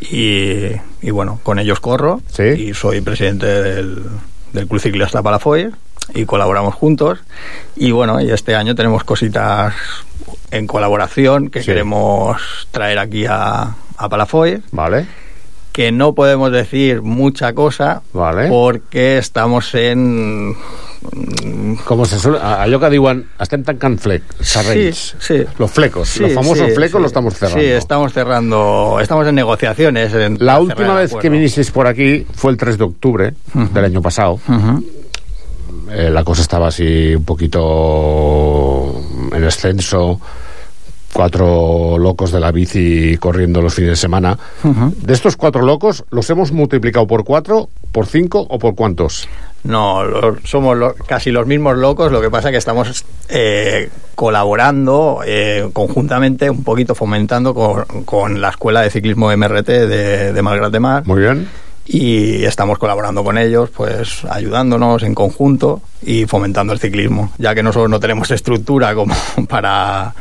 [0.00, 0.68] Y,
[1.02, 2.42] y bueno, con ellos corro Sí.
[2.44, 4.02] y soy presidente del,
[4.52, 5.70] del club ciclista Palafoy
[6.14, 7.18] y colaboramos juntos.
[7.76, 9.74] Y bueno, y este año tenemos cositas
[10.50, 11.66] en colaboración que Sí.
[11.66, 12.40] queremos
[12.70, 14.62] traer aquí a, a Palafoy.
[14.72, 15.06] Vale.
[15.72, 18.48] Que no podemos decir mucha cosa Vale.
[18.48, 20.54] porque estamos en
[21.84, 25.16] Com se suele, a- allò que diuen estem tancant flec, serrells.
[25.18, 25.44] Sí, sí.
[25.58, 27.02] Los flecos, Sí, los famosos sí, flecos sí.
[27.02, 27.60] los estamos cerrando.
[27.60, 30.14] Sí, estamos cerrando, estamos en negociaciones.
[30.14, 34.00] en- La última vez que vinisteis por aquí fue el 3 de octubre del año
[34.02, 34.34] pasado.
[34.46, 34.84] Ujú.
[35.90, 38.94] Eh, la cosa estaba así un poquito
[39.32, 40.20] en ascenso.
[41.12, 44.38] Cuatro locos de la bici corriendo los fines de semana.
[44.62, 49.28] De estos cuatro locos, ¿los hemos multiplicado por cuatro, por cinco o por cuántos?
[49.64, 55.20] No, lo- somos lo- casi los mismos locos, lo que pasa que estamos eh, colaborando
[55.24, 60.72] eh, conjuntamente, un poquito fomentando con, con la Escuela de Ciclismo MRT de, de Malgrat
[60.72, 61.02] de Mar.
[61.06, 61.46] Muy bien.
[61.84, 67.62] Y estamos colaborando con ellos, pues ayudándonos en conjunto y fomentando el ciclismo, ya que
[67.62, 69.14] nosotros no tenemos estructura como
[69.48, 70.14] para,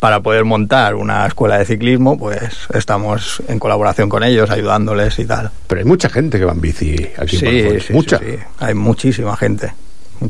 [0.00, 5.24] para poder montar una escuela de ciclismo, pues estamos en colaboración con ellos, ayudándoles y
[5.24, 5.50] tal.
[5.66, 7.84] Pero hay mucha gente que va en bici aquí en Sí, Palafolls.
[7.86, 8.18] sí, mucha.
[8.18, 8.36] sí, sí.
[8.58, 9.72] Hay muchísima gente.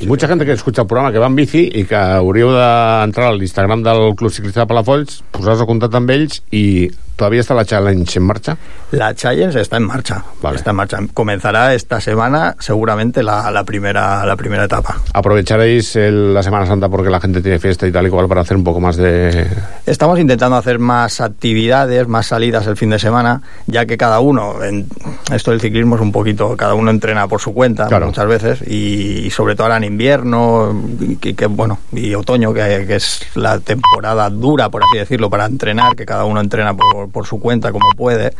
[0.00, 3.28] I mucha gent que escucha el programa que va en bici i que hauríeu d'entrar
[3.30, 7.54] a l'Instagram del Club Ciclista de Palafolls, posar-vos a contacte amb ells i todavía està
[7.54, 8.56] la challenge en marcha?
[8.92, 10.22] La Challenge está en marcha.
[10.54, 10.98] Está en marcha.
[11.12, 14.96] Comenzará esta semana seguramente la, la primera, la primera etapa.
[15.12, 18.42] ¿Aprovecharéis el- la Semana Santa porque la gente tiene fiesta y tal y cual para
[18.42, 19.46] hacer un poco más de...
[19.86, 24.62] Estamos intentando hacer más actividades, más salidas el fin de semana, ya que cada uno,
[24.62, 24.86] en
[25.32, 28.06] esto del ciclismo es un poquito, cada uno entrena por su cuenta Claro.
[28.06, 32.52] muchas veces y, y sobre todo ahora en invierno y que, que, bueno y otoño
[32.52, 36.74] que, que es la temporada dura por así decirlo para entrenar, que cada uno entrena
[36.74, 38.32] por, por su cuenta como puede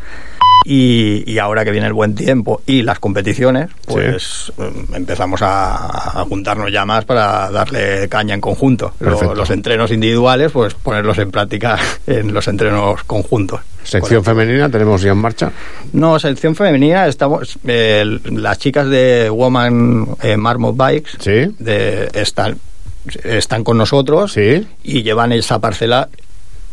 [0.65, 6.21] Y, y ahora que viene el buen tiempo y las competiciones, pues em, empezamos a,
[6.21, 8.93] a juntarnos ya más para darle caña en conjunto.
[8.99, 13.61] Los entrenos individuales, pues ponerlos en práctica en los entrenos conjuntos.
[13.87, 15.53] Sección femenina tenemos ya en marcha.
[15.93, 22.59] No, selección femenina, estamos eh, las chicas de Woman eh, Marmot Bikes de, están,
[23.23, 26.09] están con nosotros y llevan esa parcela,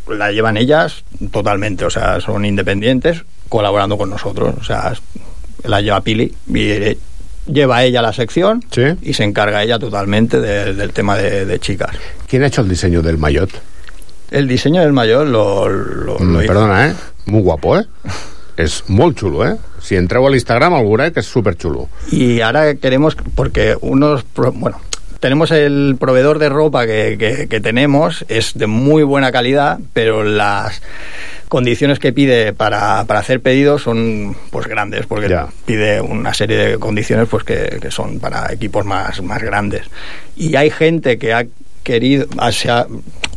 [0.10, 4.94] la llevan ellas totalmente, o sea, son independientes colaborando con nosotros, o sea,
[5.64, 6.98] la lleva Pili y eh,
[7.46, 8.64] lleva ella la sección
[9.02, 11.92] y se encarga ella totalmente de- del tema de, de chicas.
[12.28, 13.50] ¿Quién ha hecho el diseño del maillot?
[14.32, 16.94] El diseño del mayor lo, lo- Mm, lo hizo- perdona, eh?
[17.26, 17.86] Muy guapo, eh?
[18.58, 19.56] És molt xulo, eh?
[19.82, 21.88] Si entreu a l'Instagram el veureu que és superxulo.
[22.12, 24.78] Y ahora queremos, porque unos, pro- bueno,
[25.24, 30.26] tenemos el proveedor de ropa que, que- que tenemos, es de muy buena calidad, pero
[30.26, 30.82] las
[31.48, 35.30] condiciones que pide para, para hacer pedidos son pues grandes, porque
[35.66, 39.84] pide una serie de condiciones pues que, que son para equipos más, más grandes.
[40.36, 41.46] Y hay gente que ha
[41.84, 42.26] querido,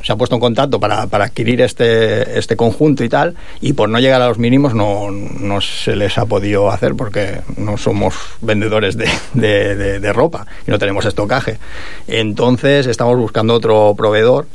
[0.07, 3.89] se ha puesto en contacto para, para adquirir este, este conjunto y tal, y por
[3.89, 8.15] no llegar a los mínimos no, no se les ha podido hacer porque no somos
[8.41, 11.59] vendedores de, de- de- de ropa y no tenemos estocaje.
[12.07, 14.47] Entonces estamos buscando otro proveedor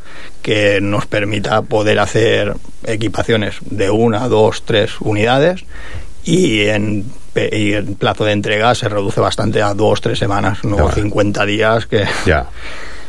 [0.42, 2.54] que nos permita poder hacer
[2.86, 5.66] equipaciones de una, dos, tres unidades
[6.24, 7.06] y en,
[7.52, 11.86] y el plazo de entrega se reduce bastante a dos, tres semanas, no 50 días
[11.88, 12.06] que...
[12.26, 12.48] Ya.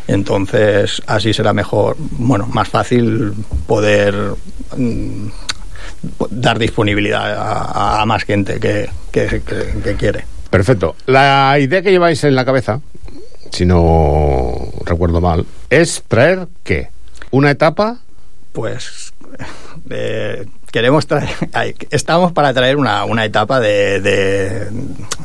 [0.09, 3.33] Entonces, así será mejor, bueno, más fácil
[3.67, 4.15] poder
[4.77, 5.27] mm,
[6.31, 10.25] dar disponibilidad a, a más gente que, que, que- que quiere.
[10.51, 10.97] Perfecto.
[11.07, 12.81] La idea que lleváis en la cabeza,
[13.51, 16.88] si no recuerdo mal, es traer ¿qué?
[17.31, 17.99] Una etapa
[18.53, 19.15] Pues
[19.88, 21.31] eh, queremos traer,
[21.91, 24.69] estamos para traer una, una etapa de, de,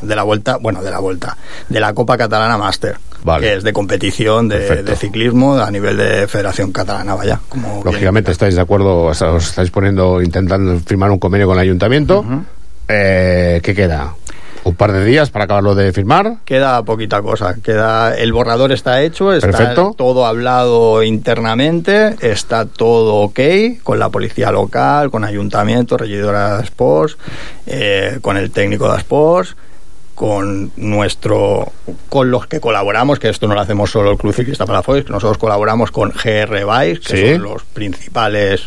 [0.02, 1.36] de la vuelta, bueno, de la vuelta,
[1.68, 2.96] de la Copa Catalana Master,
[3.40, 7.40] que es de competición de, ciclismo a nivel de Federación Catalana, vaya.
[7.48, 11.56] Como bien- Lógicamente estáis de acuerdo, os os estáis poniendo, intentando firmar un convenio con
[11.56, 12.24] el ayuntamiento.
[12.88, 14.14] Eh, ¿Qué queda?
[14.64, 16.38] ¿Un par de días para acabarlo de firmar?
[16.44, 19.94] Queda poquita cosa, queda el borrador está hecho, está Perfecto.
[19.96, 23.40] todo hablado internamente, está todo ok
[23.82, 27.16] con la policía local, con ayuntamiento, regidora de Sports,
[27.66, 29.56] eh, con el técnico de Sports,
[30.18, 31.70] con nuestro
[32.08, 35.12] con los que colaboramos, que esto no lo hacemos solo el Club Ciclista Palafox, que
[35.12, 37.32] nosotros colaboramos con GR Bikes, que Sí.
[37.34, 38.62] son los principales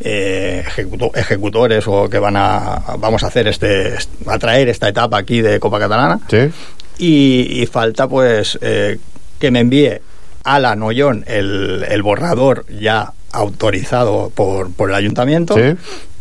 [0.00, 3.94] eh, ejecuto- ejecutores o que van a vamos a hacer este
[4.26, 6.50] a traer esta etapa aquí de Copa Catalana Sí.
[6.96, 8.98] y, y falta pues eh,
[9.38, 10.00] que me envíe
[10.44, 15.76] a la Noyón el, el borrador ya autorizado por, por el ayuntamiento Sí.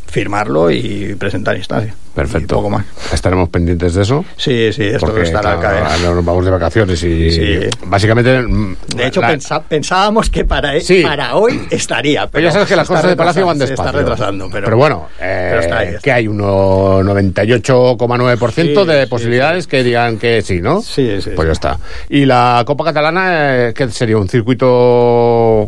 [0.08, 2.56] Firmarlo y presentar instancia Perfecto.
[2.56, 2.86] poco más.
[3.12, 4.24] Estaremos pendientes de eso.
[4.38, 6.00] sí sí esto Porque estará claro, acá, ¿eh?
[6.04, 7.60] nos vamos de vacaciones y Sí.
[7.86, 11.02] básicamente mm, de hecho la- pensa- pensábamos que para, Sí.
[11.04, 13.84] para hoy estaría pero, Pero ya sabes que las cosas de Palacio van despacio.
[13.84, 16.00] se está retrasando pero, bueno, eh, pero está ahí, está.
[16.00, 20.82] que hay un 98,9% Sí, de posibilidades que digan que sí, ¿no?
[20.82, 21.32] Sí, sí.
[21.36, 21.80] Pues ya está.
[22.10, 24.18] Y la Copa Catalana, eh, ¿qué sería?
[24.18, 25.68] ¿Un circuito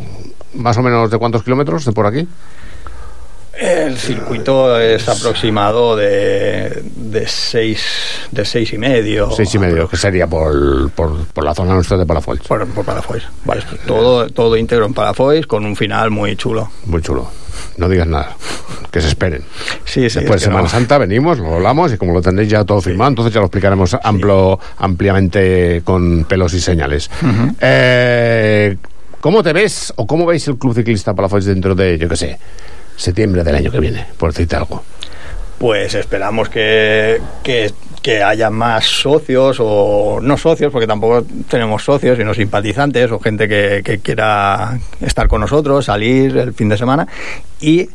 [0.55, 2.25] más o menos de cuántos kilómetros de por aquí?
[3.59, 7.81] El circuito es aproximado de, de seis
[8.31, 9.31] de seis y medio.
[9.31, 12.47] Seis y medio, que sería por, por, por la zona nuestra de Palafolls.
[12.47, 13.23] Por, por Palafox.
[13.45, 13.63] Vale.
[13.85, 16.69] Todo, todo íntegro en Palafox con un final muy chulo.
[16.85, 17.29] Muy chulo.
[17.77, 18.35] No digas nada.
[18.91, 19.43] Que se esperen.
[19.85, 20.19] Sí, sí.
[20.19, 20.69] Después es de Semana no.
[20.69, 23.95] Santa venimos, lo hablamos y como lo tendréis ya todo firmado, entonces ya lo explicaremos
[24.03, 27.09] amplo, ampliamente con pelos y señales.
[27.59, 28.77] Eh,
[29.19, 32.37] ¿Cómo te ves o cómo veis el Club Ciclista Palafolls dentro de, yo qué sé,
[32.97, 34.83] septiembre del año que viene, por decirte algo?
[35.57, 37.71] Pues esperamos que, que,
[38.03, 43.47] que haya más socios o no socios, porque tampoco tenemos socios, sino simpatizantes o gente
[43.47, 47.07] que, que quiera estar con nosotros, salir el fin de semana.
[47.59, 47.89] Y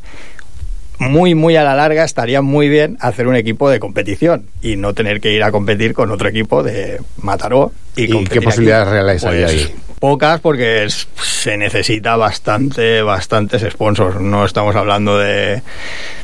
[0.99, 4.95] muy, muy a la larga estaría muy bien hacer un equipo de competición y no
[4.95, 7.73] tener que ir a competir con otro equipo de Mataró.
[7.97, 9.75] ¿Y, ¿Y qué posibilidades reales hay Pues, ahí?
[10.03, 14.21] Pocas porque es- se necesita bastante, bastantes sponsors.
[14.21, 15.63] No estamos hablando de,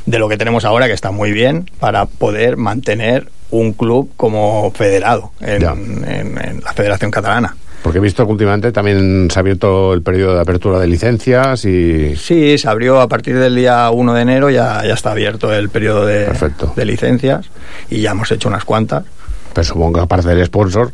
[0.05, 4.73] de lo que tenemos ahora, que está muy bien, para poder mantener un club como
[4.73, 7.57] federado en, en- en la Federación Catalana.
[7.85, 11.65] Porque he visto que últimamente también se ha abierto el periodo de apertura de licencias
[11.65, 12.17] y...
[12.17, 15.69] Sí, se abrió a partir del día 1 de enero, ya, ya está abierto el
[15.71, 16.27] periodo de,
[16.75, 17.47] de licencias
[17.89, 19.05] y ya hemos hecho unas cuantas.
[19.53, 20.93] Pero supongo que aparte del sponsor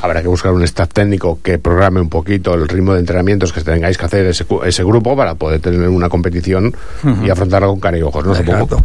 [0.00, 3.60] habrá que buscar un staff técnico que programe un poquito el ritmo de entrenamientos que
[3.62, 7.26] tengáis que hacer ese, ese grupo para poder tener una competición Ujú.
[7.26, 8.34] y afrontarla con cara y ojos, ¿no?
[8.34, 8.64] Supongo.
[8.64, 8.84] Exacto.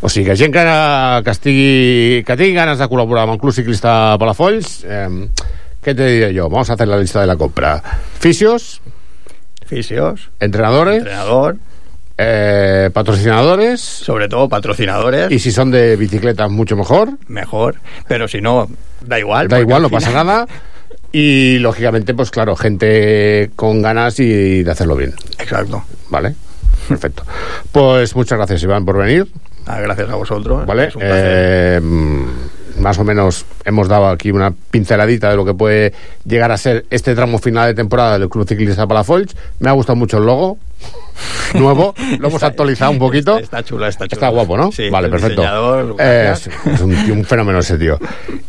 [0.00, 0.62] O sigui, que gent que,
[1.24, 5.08] que, estigui, que tingui ganes de col·laborar amb el Club Ciclista Palafolls, eh,
[5.82, 6.46] què te diré yo?
[6.48, 7.82] Vamos a hacer la lista de la compra.
[8.20, 8.80] Fisios,
[9.66, 11.56] Fisios, entrenadores, entrenador,
[12.18, 17.10] eh, patrocinadores, sobre todo patrocinadores, y si son de bicicletas, mucho mejor.
[17.28, 17.76] mejor.
[18.08, 18.68] Pero si no,
[19.06, 19.48] da igual.
[19.48, 20.46] Da igual, al no pasa nada.
[21.12, 25.14] Y lógicamente, pues claro, gente con ganas y de hacerlo bien.
[25.38, 25.82] Exacto.
[26.10, 26.34] Vale,
[26.88, 27.22] perfecto.
[27.72, 29.26] Pues muchas gracias, Iván, por venir.
[29.66, 30.66] Ah, gracias a vosotros.
[30.66, 31.24] Vale, Es un placer.
[31.26, 32.24] eh, mm,
[32.80, 35.92] más o menos hemos dado aquí una pinceladita de lo que puede
[36.24, 39.34] llegar a ser este tramo final de temporada del Club Ciclista Palafolls.
[39.60, 40.58] Me ha gustado mucho el logo
[41.54, 43.38] nuevo, lo hemos actualizado un poquito.
[43.38, 44.14] Está chula, está chula.
[44.16, 44.72] Está guapo, ¿no?
[44.72, 45.42] Sí, vale, perfecto.
[45.98, 47.98] es, es un, fenómeno ese tío.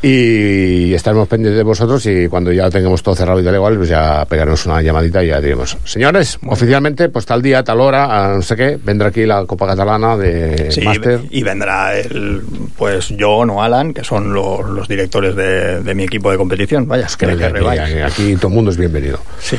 [0.01, 3.77] Y estaremos pendientes de vosotros y cuando ya lo tengamos todo cerrado y tal igual,
[3.77, 8.05] pues ya pegaremos una llamadita y ya diremos, señores, oficialmente, pues tal día, tal hora,
[8.05, 11.21] a no sé qué, vendrá aquí la Copa Catalana de Sí, Máster.
[11.29, 12.41] y vendrá el,
[12.77, 16.87] pues John o Alan, que son los, los directores de, de mi equipo de competición.
[16.87, 19.19] Vaya, que de venga aquí, Guerre aquí, todo el mundo és bienvenido.
[19.39, 19.57] Sí.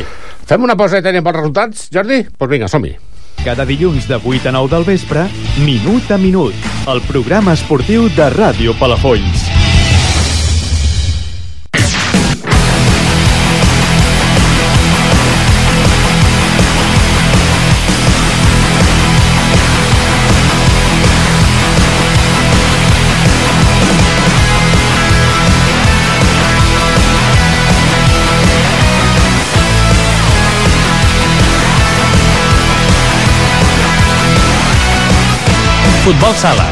[0.51, 2.25] Fem una pausa i tenim els resultats, Jordi?
[2.25, 2.91] Doncs pues vinga, som-hi.
[3.45, 5.29] Cada dilluns de 8 a 9 del vespre,
[5.63, 9.60] Minut a Minut, el programa esportiu de Ràdio Palafolls.
[36.11, 36.65] Futbol sala.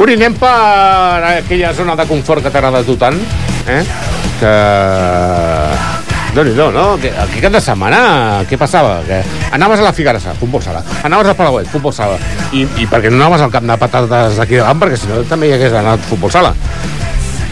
[0.00, 0.48] Uri, anem per
[1.28, 3.20] aquella zona de confort que t'agrada tu tant,
[3.68, 3.84] eh?
[4.40, 4.56] Que...
[6.32, 6.88] Déu-n'hi-do, no?
[6.96, 8.00] Que, que cada setmana,
[8.48, 9.02] què passava?
[9.04, 9.20] Que
[9.52, 10.80] anaves a la Figarassa, futbol sala.
[11.04, 12.16] Anaves a Palauet, futbol sala.
[12.56, 14.80] I, I per què no anaves al camp de patates d'aquí davant?
[14.80, 16.56] Perquè si no també hi hagués anat futbol sala.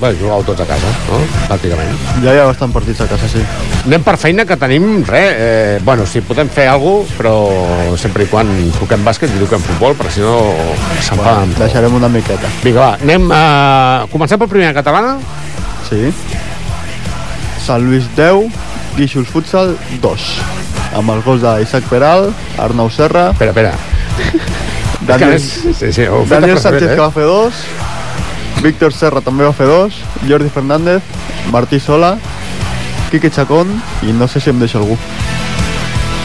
[0.01, 1.21] Bé, jugàveu tots a casa, no?
[1.47, 2.01] Pràcticament.
[2.25, 3.43] Ja hi ha bastant partits a casa, sí.
[3.85, 8.27] Anem per feina que tenim, res, eh, bueno, sí, podem fer alguna cosa, però sempre
[8.27, 10.35] i quan toquem bàsquet i toquem futbol, perquè si no
[10.99, 11.55] s'enfaden.
[11.61, 12.51] Deixarem una miqueta.
[12.65, 13.45] Vinga, va, anem a...
[14.13, 15.17] Comencem per primera catalana?
[15.89, 16.11] Sí.
[17.65, 18.51] Sant Lluís 10,
[18.99, 20.29] Guíxols Futsal 2.
[20.99, 22.29] Amb els gols d'Isaac Peral,
[22.61, 23.31] Arnau Serra...
[23.33, 23.75] Espera, espera.
[25.05, 26.95] Daniel, És sí, sí, Daniel Sánchez, eh?
[26.95, 27.65] que va fer dos.
[28.63, 29.95] Víctor Serra també va fer dos.
[30.29, 31.03] Jordi Fernández,
[31.53, 32.17] Martí Sola,
[33.11, 33.69] Quique Chacón
[34.03, 34.97] i no sé si em deixa algú.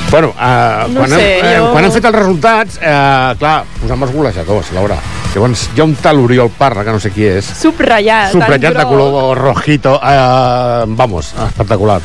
[0.10, 3.64] Bueno, uh, No quan, sé, hem, eh, jo- quan hem fet els resultats, eh, clar,
[3.82, 4.96] posem els golejadors, Laura.
[5.36, 8.32] Llavors, hi ha un tal Oriol Parra, que no sé qui és, Subratllat.
[8.32, 12.02] subratllat de color rojito, eh, vamos, espectacular.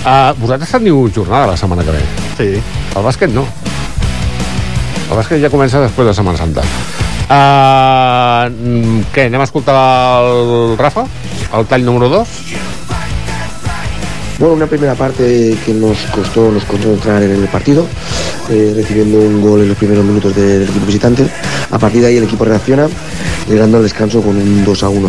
[0.00, 2.00] Uh, vosaltres teniu jornada la setmana que ve?
[2.36, 2.62] Sí.
[2.96, 3.46] El bàsquet no.
[5.10, 6.62] El bàsquet ja comença després de Setmana Santa.
[7.30, 8.48] Uh,
[9.14, 9.76] què, anem a escoltar
[10.80, 11.04] Rafa?
[11.54, 12.28] El tall número 2?
[14.40, 17.86] Bueno, una primera parte que nos costó, nos costó entrar en el partido,
[18.48, 21.28] eh, recibiendo un gol en los primeros minutos de- del equipo visitante.
[21.70, 22.88] A partir de ahí el equipo reacciona,
[23.48, 25.08] llegando al descanso con un 2 a 1.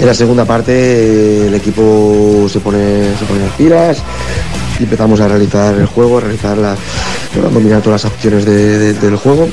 [0.00, 3.98] En la segunda parte eh, el equipo se pone, se pone las pilas
[4.80, 9.16] y empezamos a realizar el juego, a realizar la, a dominar todas las de- del
[9.16, 9.48] juego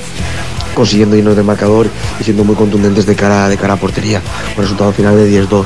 [0.80, 1.90] consiguiendo irnos del marcador
[2.22, 4.22] y siendo muy contundentes de cara, de cara a portería,
[4.56, 5.66] con resultado final de 10-2.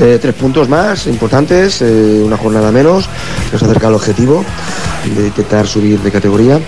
[0.00, 3.08] Eh, tres puntos más importantes, eh, una jornada menos,
[3.52, 4.44] nos acerca al objetivo
[5.04, 6.58] de intentar subir de categoría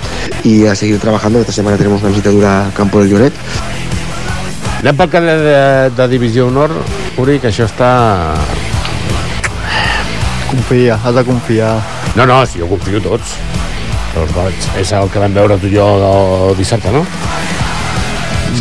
[0.44, 1.40] y a seguir trabajando.
[1.40, 3.34] Esta semana tenemos una visita dura al campo del Lloret.
[4.78, 6.70] Anem pel que de, de, de Divisió Honor,
[7.18, 7.90] Uri, que això està...
[10.52, 11.80] Confia, has de confiar.
[12.14, 13.34] No, no, si jo confio tots.
[14.16, 17.02] Els vaig, és el que vam veure tu i jo el dissabte, no?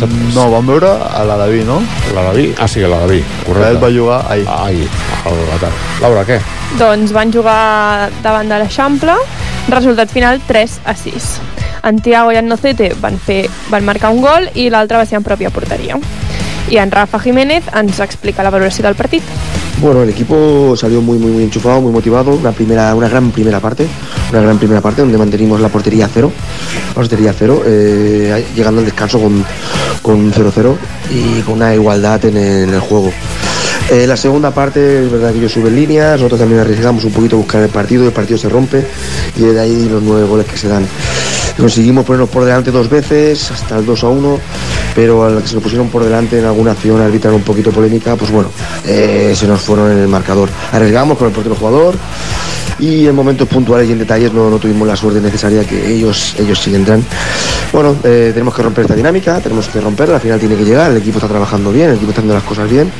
[0.04, 1.78] No, vam veure a l'Adaví, no?
[2.12, 2.50] L'Adaví?
[2.60, 3.70] Ah, sí, l'Adaví, correcte.
[3.70, 4.44] Ell va jugar ahir.
[4.52, 4.88] Ahir,
[5.24, 5.86] a la tarda.
[6.02, 6.36] Laura, què?
[6.76, 9.16] Doncs van jugar davant de l'Eixample,
[9.72, 11.30] resultat final 3 a 6.
[11.88, 15.16] En Tiago i en Nocete van, fer, van marcar un gol i l'altre va ser
[15.16, 15.96] en pròpia porteria.
[16.68, 19.24] I en Rafa Jiménez ens explica la valoració del partit.
[19.80, 22.34] Bueno, el equipo salió muy, muy, muy enchufado, muy motivado.
[22.34, 23.86] Una primera, una gran primera parte,
[24.30, 26.32] una gran primera parte donde mantenimos la portería a cero,
[26.88, 29.44] la portería a cero, eh, llegando al descanso con
[30.06, 30.76] con un 0-0
[31.10, 33.10] y con una igualdad en el, juego.
[33.90, 37.34] Eh, la segunda parte es verdad que ellos suben líneas, nosotros también arriesgamos un poquito
[37.34, 38.86] a buscar el partido, el partido se rompe
[39.36, 40.86] y de ahí los nueve goles que se dan.
[41.56, 44.38] Conseguimos ponernos por delante dos veces, hasta el 2 a 1,
[44.96, 48.16] pero al que se lo pusieron por delante en alguna acción arbitral un poquito polémica,
[48.16, 48.48] pues bueno,
[48.86, 50.48] eh, se nos fueron en el marcador.
[50.72, 51.94] Arriesgamos con el portero jugador
[52.78, 56.34] y en momentos puntuales y en detalles no, no tuvimos la suerte necesaria que ellos,
[56.38, 57.04] ellos sí entran.
[57.72, 60.90] Bueno, eh, tenemos que romper esta dinámica, tenemos que romperla, al final tiene que llegar,
[60.90, 62.90] el equipo está trabajando bien, el equipo está haciendo las cosas bien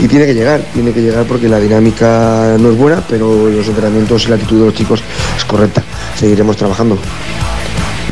[0.00, 3.68] y tiene que llegar, tiene que llegar porque la dinámica no es buena, pero los
[3.68, 5.04] entrenamientos y la actitud de los chicos
[5.36, 5.84] es correcta.
[6.18, 6.98] Seguiremos trabajando.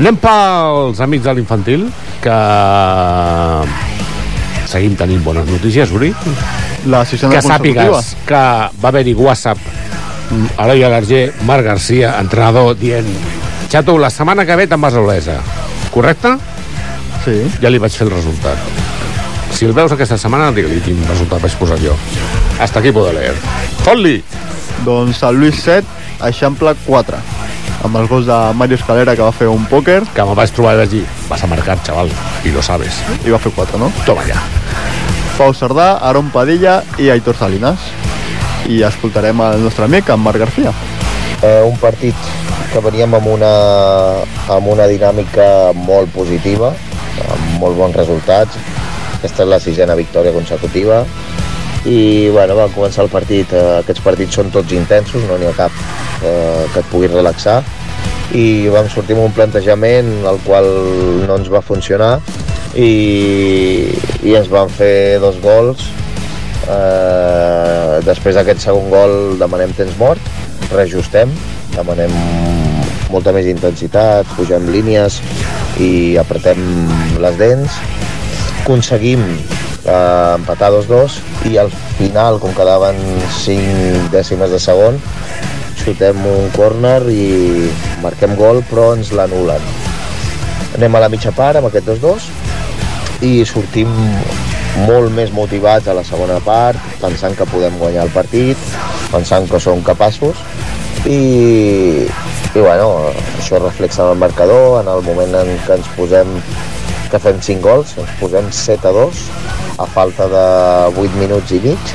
[0.01, 1.85] Anem pels amics de l'infantil,
[2.25, 2.37] que
[4.71, 6.13] seguim tenint bones notícies, Uri.
[6.89, 8.41] La que sàpigues que
[8.83, 13.07] va haver-hi WhatsApp mm, Eloi Alarger, Marc Garcia, entrenador, dient
[13.71, 15.37] Xato, la setmana que ve te'n vas a Olesa.
[15.93, 16.35] Correcte?
[17.25, 17.37] Sí.
[17.63, 18.59] Ja li vaig fer el resultat.
[19.53, 21.95] Si el veus aquesta setmana, digue-li quin resultat vaig posar jo.
[22.59, 23.37] Hasta aquí puedo leer.
[23.85, 24.19] Fot-li!
[24.85, 25.87] Doncs Sant Lluís 7,
[26.27, 27.42] Eixample 4
[27.83, 30.77] amb els gols de Mario Escalera que va fer un pòquer que me'l vaig trobar
[30.85, 32.11] i dir vas a marcar, chaval,
[32.45, 33.93] y lo sabes i va fer 4, no?
[34.07, 34.39] Toma ja
[35.39, 37.91] Pau Cerdà, Aaron Padilla i Aitor Salinas
[38.71, 40.73] i escoltarem el nostre amic, en Marc García
[41.43, 42.15] eh, un partit
[42.73, 43.53] que veníem amb una,
[44.55, 46.73] amb una dinàmica molt positiva,
[47.27, 48.57] amb molt bons resultats.
[49.19, 51.03] Aquesta és la sisena victòria consecutiva.
[51.89, 55.57] I bueno, va començar el partit, eh, aquests partits són tots intensos, no n'hi ha
[55.57, 55.73] cap
[56.23, 57.61] eh, que et pugui relaxar.
[58.39, 60.69] I vam sortir amb un plantejament el qual
[61.27, 62.15] no ens va funcionar
[62.73, 62.93] i,
[64.23, 65.91] i ens van fer dos gols
[66.69, 70.33] eh, després d'aquest segon gol demanem temps mort,
[70.73, 71.33] reajustem,
[71.75, 72.13] demanem
[73.13, 75.21] molta més intensitat, pugem línies
[75.83, 76.63] i apretem
[77.21, 77.81] les dents.
[78.63, 79.27] Aconseguim
[79.85, 81.19] eh, empatar 2-2
[81.51, 82.99] i al final, com quedaven
[83.43, 84.99] 5 dècimes de segon,
[85.83, 87.71] xutem un córner i
[88.03, 89.63] marquem gol, però ens l'anulen.
[90.77, 92.31] Anem a la mitja part amb aquest 2-2
[93.27, 93.91] i sortim
[94.87, 98.59] molt més motivats a la segona part, pensant que podem guanyar el partit,
[99.13, 100.39] pensant que som capaços
[101.05, 106.39] i, i bueno, això reflexa en el marcador, en el moment en què ens posem
[107.13, 109.27] que fem 5 gols, ens posem 7 a 2
[109.79, 110.45] a falta de
[111.01, 111.95] 8 minuts i mig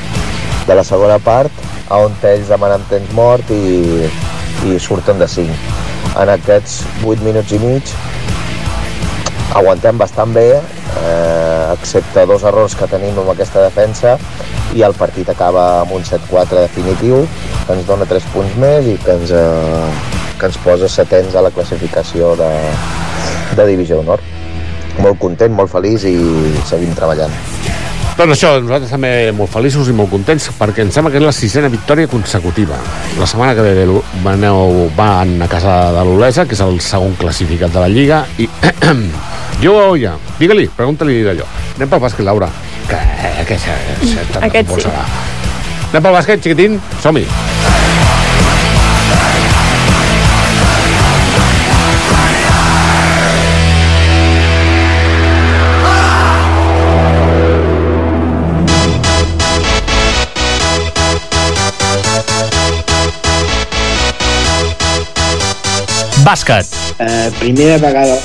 [0.66, 1.64] de la segona part
[1.94, 4.08] on ells demanen temps mort i,
[4.68, 7.94] i surten de 5 en aquests 8 minuts i mig
[9.58, 14.18] aguantem bastant bé eh, excepte dos errors que tenim amb aquesta defensa
[14.76, 17.22] i el partit acaba amb un 7-4 definitiu
[17.66, 21.44] que ens dona 3 punts més i que ens, eh, que ens posa setens a
[21.44, 22.50] la classificació de,
[23.56, 24.24] de Divisió d'Honor.
[25.04, 26.16] Molt content, molt feliç i
[26.68, 27.57] seguim treballant.
[28.18, 31.30] Doncs això, nosaltres també molt feliços i molt contents perquè em sembla que és la
[31.30, 32.74] sisena victòria consecutiva.
[33.14, 33.84] La setmana que ve
[34.24, 38.48] veneu, van a casa de l'Olesa, que és el segon classificat de la Lliga, i
[39.64, 41.46] jo ja, digue-li, pregunta-li d'allò.
[41.76, 42.50] Anem pel bàsquet, Laura.
[42.90, 42.98] Que,
[43.46, 44.96] que se, se, se Aquest sí.
[45.92, 47.28] Anem pel bàsquet, xiquitín, som-hi.
[66.28, 66.76] Bàsquet.
[67.00, 68.18] Eh, primera vegada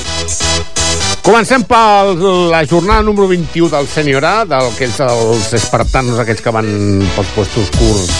[1.24, 2.12] Comencem per
[2.52, 6.68] la jornada número 21 del Sènior A, del que és els espartanos aquests que van
[7.14, 8.10] pels puestos curts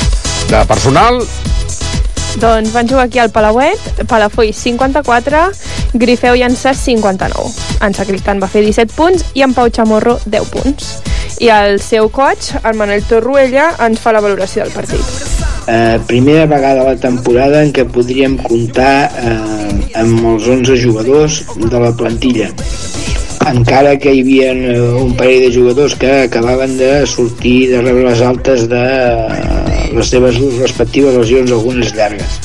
[0.48, 1.20] de personal.
[2.40, 5.44] Doncs van jugar aquí al Palauet, Palafolls 54,
[6.00, 7.52] Grifeu i Ansàs 59.
[7.84, 10.90] En Sacristán va fer 17 punts i en Pau Chamorro 10 punts.
[11.44, 15.33] I el seu coach, el Manel Torruella, ens fa la valoració del partit.
[15.68, 19.70] Eh, primera vegada a la temporada en què podríem comptar eh,
[20.02, 22.50] amb els 11 jugadors de la plantilla
[23.50, 28.08] encara que hi havia eh, un parell de jugadors que acabaven de sortir de rebre
[28.08, 32.40] les altes de eh, les seves respectives lesions, algunes llargues.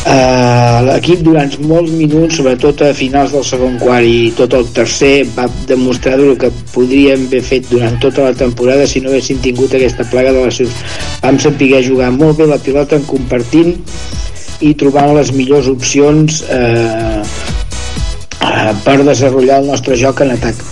[0.00, 5.26] Uh, L'equip durant molts minuts, sobretot a finals del segon quart i tot el tercer,
[5.36, 9.76] va demostrar el que podríem haver fet durant tota la temporada si no haguessin tingut
[9.76, 10.72] aquesta plaga de lesions.
[11.20, 13.76] Vam saber jugar molt bé la pilota en compartint
[14.64, 17.20] i trobant les millors opcions eh,
[18.40, 20.64] eh, per desenvolupar el nostre joc en atac.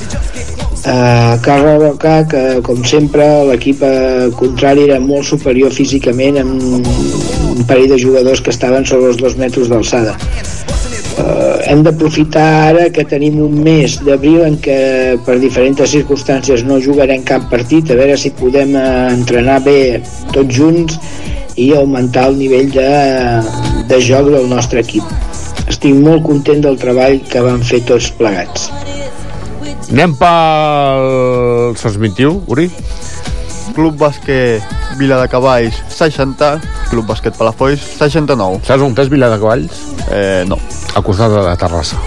[0.88, 7.66] Uh, cal remarcar que, com sempre, l'equip eh, contrari era molt superior físicament amb un
[7.66, 10.14] parell de jugadors que estaven sobre els dos metres d'alçada.
[11.18, 14.78] Uh, hem d'aprofitar ara que tenim un mes d'abril en què
[15.26, 19.98] per diferents circumstàncies no jugarem cap partit, a veure si podem uh, entrenar bé
[20.30, 21.00] tots junts
[21.58, 22.90] i augmentar el nivell de,
[23.90, 25.02] de joc del nostre equip.
[25.66, 28.70] Estic molt content del treball que van fer tots plegats.
[29.88, 32.68] Anem pel SOS 21, Uri?
[33.78, 34.58] Club Bàsquet
[34.98, 36.48] Vila de Cavalls 60,
[36.90, 38.58] Club Bàsquet Palafolls 69.
[38.66, 39.84] Saps on és Vila de Cavalls?
[40.10, 40.58] Eh, no.
[40.98, 42.02] Al costat de la Terrassa.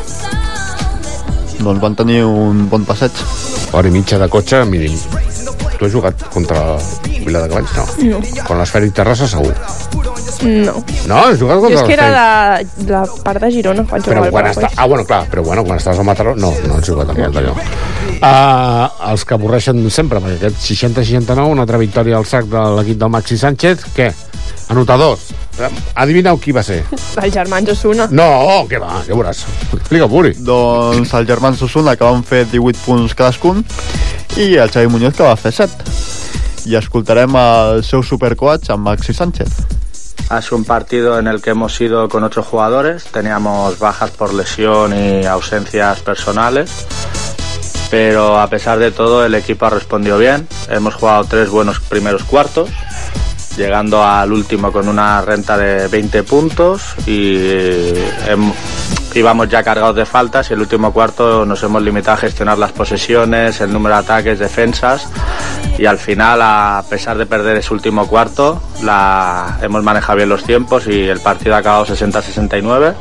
[1.61, 3.23] Doncs van tenir un bon passeig.
[3.71, 4.99] Hora i mitja de cotxe, mínim.
[5.81, 6.77] Tu has jugat contra
[7.25, 7.71] Vila de Cavalls?
[8.05, 8.19] No.
[8.19, 8.43] No.
[8.45, 9.49] Con l'Esfèric Terrassa, segur.
[10.45, 10.75] No.
[11.09, 14.05] No, has jugat Jo contra és que era de, de la part de Girona quan
[14.05, 14.69] Però quan està...
[14.77, 17.33] Ah, bueno, clar, però bueno, quan estàs a Mataró, no, no has jugat amb el
[17.33, 17.55] d'allò.
[18.21, 23.01] Uh, els que avorreixen sempre, perquè aquest 60-69, una altra victòria al sac de l'equip
[23.01, 24.11] del Maxi Sánchez, què?
[24.69, 25.31] Anotadors.
[25.97, 26.83] Adivineu qui va ser?
[27.23, 28.05] Els germans Osuna.
[28.13, 28.29] No,
[28.69, 29.43] què va, ja veuràs.
[29.73, 30.35] Explica, Puri.
[30.45, 33.65] Doncs els germans Osuna, que van fer 18 punts cadascun,
[34.37, 35.83] i el Xavi Muñoz, que va fer 7.
[36.69, 39.49] I escoltarem el seu supercoach, amb Maxi Sánchez.
[40.29, 44.33] Ha sido un partido en el que hemos ido con ocho jugadores, teníamos bajas por
[44.33, 46.69] lesión y ausencias personales,
[47.89, 52.23] pero a pesar de todo el equipo ha respondido bien, hemos jugado tres buenos primeros
[52.23, 52.69] cuartos,
[53.57, 57.35] llegando al último con una renta de 20 puntos y
[58.29, 58.53] hem-
[59.13, 62.71] íbamos ya cargados de faltas y el último cuarto nos hemos limitado a gestionar las
[62.71, 65.07] posesiones, el número de ataques, defensas
[65.77, 70.43] y al final, a pesar de perder ese último cuarto, la, hemos manejado bien los
[70.43, 72.93] tiempos y el partido ha acabado 60-69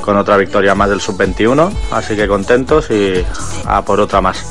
[0.00, 3.24] con otra victoria más del sub-21, así que contentos y
[3.66, 4.44] a por otra más.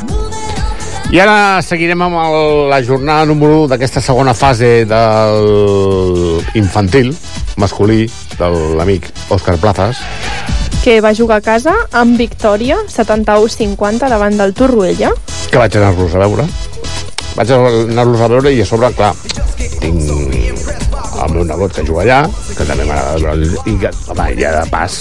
[1.07, 7.13] I ara seguirem amb el, la jornada número 1 d'aquesta segona fase del infantil
[7.55, 10.03] masculí de l'amic Òscar Plazas.
[10.87, 15.09] Que va jugar a casa amb victòria 71-50 davant del Torroella.
[15.51, 16.45] que vaig anar-los a veure.
[17.35, 19.09] Vaig anar-los a veure i a sobre, clar,
[19.81, 22.21] tinc el meu nebot que juga allà,
[22.55, 24.95] que també m'agrada veure, i que, home, ja de pas,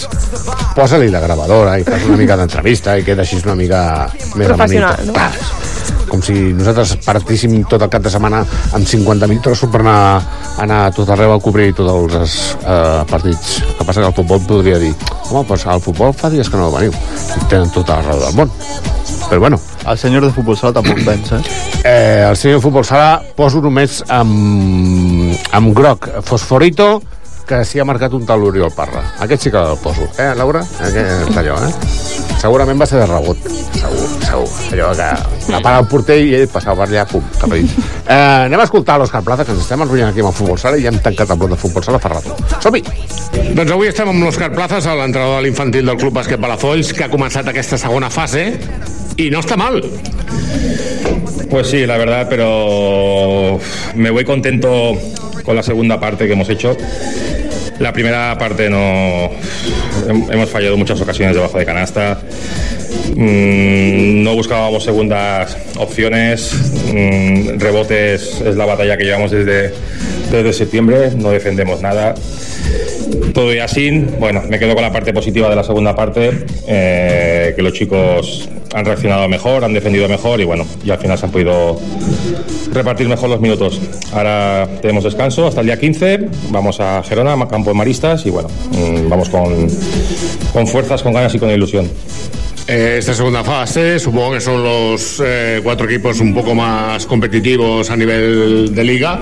[0.74, 3.80] posa-li la gravadora i fas una mica d'entrevista i queda així una mica
[4.34, 5.06] més Professional, amanit.
[5.06, 5.12] no?
[5.12, 5.30] Clar,
[6.08, 8.42] com si nosaltres partíssim tot el cap de setmana
[8.76, 10.22] amb 50.000 trossos per anar,
[10.62, 13.60] anar a tot arreu a cobrir tots els eh, partits.
[13.66, 14.92] El que passa que el futbol podria dir
[15.30, 16.94] home, doncs al futbol fa dies que no veniu.
[17.36, 18.52] I tenen tot arreu del món.
[19.26, 19.58] Però bueno.
[19.86, 21.40] El senyor de futbol sala tampoc pensa.
[21.82, 26.96] Eh, el senyor de futbol sala poso només amb, amb groc fosforito
[27.46, 29.04] que s'hi ha marcat un tal Oriol Parra.
[29.22, 30.08] Aquest sí que el poso.
[30.18, 30.64] Eh, Laura?
[30.82, 31.72] Aquest allò, eh?
[32.42, 33.46] Segurament va ser de rebot.
[33.78, 34.48] Segur, segur.
[34.74, 35.10] Allò que
[35.48, 37.76] la para el porter i ell passava per allà, pum, cap a dins.
[38.06, 40.78] Eh, anem a escoltar l'Òscar Plaza, que ens estem enrotllant aquí amb el futbol sala
[40.78, 42.36] i ja hem tancat el bloc de futbol sala fa rato.
[42.62, 42.84] Som-hi!
[43.56, 47.10] Doncs avui estem amb l'Òscar Plazas, l'entrenador de l'infantil del Club Bàsquet Palafolls, que ha
[47.10, 48.46] començat aquesta segona fase
[49.18, 49.80] i no està mal.
[51.50, 53.58] Pues sí, la verdad, pero
[53.96, 54.94] me voy contento
[55.42, 56.76] con la segunda parte que hemos hecho.
[57.78, 59.30] La primera parte no
[60.08, 62.18] hem- hemos fallado muchas ocasiones debajo de canasta.
[63.14, 66.52] Mm, no buscábamos segundas opciones.
[66.92, 69.72] Mm, rebotes es la batalla que llevamos desde,
[70.36, 71.10] desde septiembre.
[71.16, 72.14] No defendemos nada.
[73.32, 77.52] Todo y así, bueno, me quedo con la parte positiva de la segunda parte, eh,
[77.54, 81.26] que los chicos han reaccionado mejor, han defendido mejor y bueno, y al final se
[81.26, 81.78] han podido
[82.72, 83.80] repartir mejor los minutos.
[84.12, 88.48] Ahora tenemos descanso hasta el día 15, vamos a Gerona, Campo de Maristas y bueno,
[88.72, 89.68] mm, vamos con,
[90.52, 91.88] con fuerzas, con ganas y con ilusión.
[92.68, 97.88] Eh, Esta segunda fase, supongo que son los eh, cuatro equipos un poco más competitivos
[97.90, 99.20] a nivel de liga.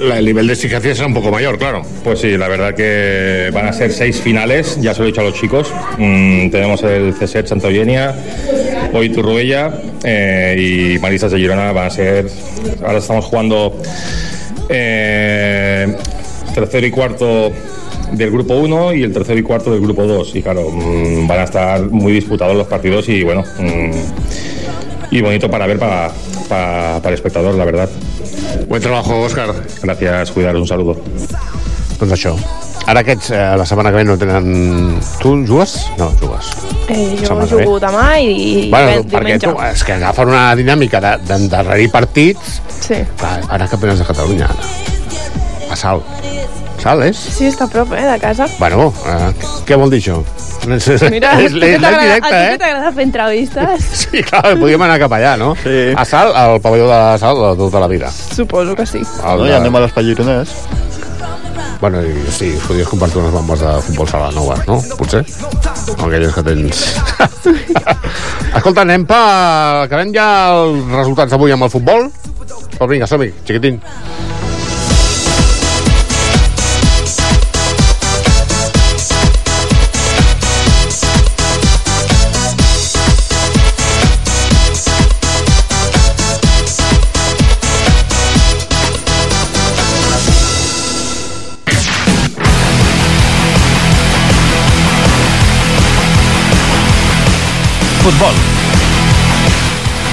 [0.00, 1.82] El nivel de exigencia será un poco mayor, claro.
[2.02, 5.20] Pues sí, la verdad que van a ser seis finales, ya se lo he dicho
[5.20, 5.70] a los chicos.
[5.98, 8.14] Mm, tenemos el CSET Santa Eugenia,
[8.94, 12.28] hoy Turruella eh, y Maristas de Girona van a ser.
[12.82, 13.76] Ahora estamos jugando
[16.54, 17.52] tercero y cuarto
[18.12, 20.34] del grupo 1 y el tercero y cuarto del grupo 2.
[20.36, 23.42] Y claro, mm, van a estar muy disputados los partidos y bueno.
[23.58, 23.90] mm,
[25.12, 26.10] y bonito para ver para,
[26.48, 27.88] para, para el espectador, la verdad.
[28.68, 29.52] Buen trabajo, Óscar.
[29.82, 30.96] Gracias, cuidaros, un saludo.
[32.00, 32.32] Doncs això.
[32.88, 34.98] Ara aquests, eh, la setmana que ve no tenen...
[35.20, 35.74] Tu jugues?
[35.98, 36.46] No, jugues.
[36.88, 39.50] Eh, jo Setmana jugo demà i, i bueno, ve- perquè diumenge.
[39.50, 42.56] tu, és que agafen una dinàmica de- d'endarrerir partits.
[42.80, 43.02] Sí.
[43.20, 44.70] Clar, ara campionats de Catalunya, ara.
[45.70, 46.02] A Salt.
[46.80, 47.18] Salt és?
[47.36, 48.46] Sí, està a prop, eh, de casa.
[48.58, 49.30] Bueno, eh,
[49.68, 50.20] què vol dir això?
[51.12, 52.20] Mira, és, a és a eh?
[52.20, 55.52] que t'agrada fer entrevistes, Sí, clar, podíem anar cap allà, no?
[55.60, 55.90] Sí.
[55.96, 58.10] A Salt, al pavelló de Salt, de tota la vida.
[58.10, 59.02] suposo que sí.
[59.24, 60.56] El No, ja anem a l'espai gironès.
[61.80, 64.76] Bueno, i, sí, podries compartir unes bombes de futbol sala noves, no?
[64.98, 65.22] Potser?
[65.96, 66.82] O aquelles que tens...
[68.58, 69.20] Escolta, anem per...
[69.86, 70.26] Acabem ja
[70.58, 72.10] els resultats d'avui amb el futbol?
[72.76, 73.80] Però vinga, som-hi, xiquitín.
[98.10, 98.34] Futbol.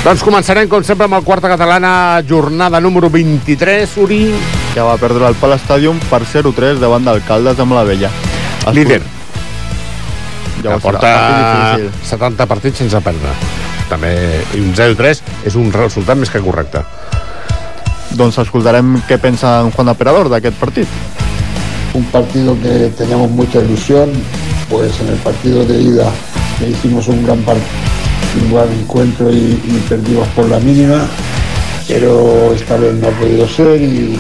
[0.06, 4.22] Doncs començarem, com sempre, amb el quarta catalana, jornada número 23, Uri.
[4.74, 8.12] Que va perdre el Pal Stadium per 0-3 davant d'Alcaldes amb la Vella.
[8.72, 9.02] Líder.
[10.64, 11.12] Ja porta
[11.74, 11.92] difícil.
[12.14, 13.34] 70 partits sense perdre.
[13.90, 14.14] També
[14.60, 16.84] un 0-3 és un resultat més que correcte.
[18.18, 21.00] Doncs escoltarem què pensa en Juan Aperador d'aquest partit.
[21.94, 24.12] un partido que teníamos mucha ilusión,
[24.70, 26.12] pues en el partido de ida
[26.62, 27.56] le hicimos un gran, par-
[28.42, 31.06] un gran encuentro y, y perdimos por la mínima,
[31.88, 34.18] pero esta vez no ha podido ser y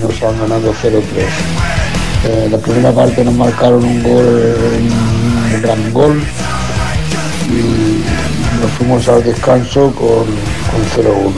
[0.00, 1.00] nos han ganado 0-3.
[2.24, 4.54] Eh, la primera parte nos marcaron un gol,
[5.54, 6.20] un gran gol
[7.48, 10.24] y nos fuimos al descanso con,
[10.70, 11.32] con 0-1.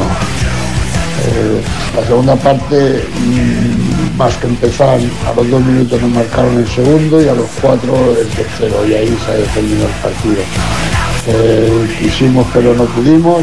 [1.26, 1.62] Eh,
[1.96, 3.83] la segunda parte, mm,
[4.16, 8.16] más que empezar, a los dos minutos nos marcaron el segundo y a los cuatro
[8.18, 10.42] el tercero, y ahí se ha defendido el partido.
[11.26, 13.42] Eh, quisimos pero no pudimos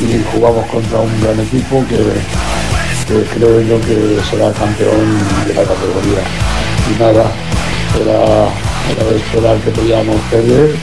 [0.00, 1.96] y jugamos contra un gran equipo que,
[3.08, 6.22] que creo yo que será campeón de la categoría.
[6.88, 7.30] Y nada,
[8.00, 8.48] era,
[8.92, 10.76] era de esperar que podíamos perder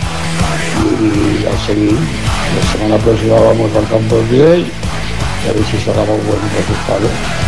[1.02, 1.94] y a seguir.
[1.94, 7.47] La semana próxima vamos al campo del y a ver si sacamos buenos resultados.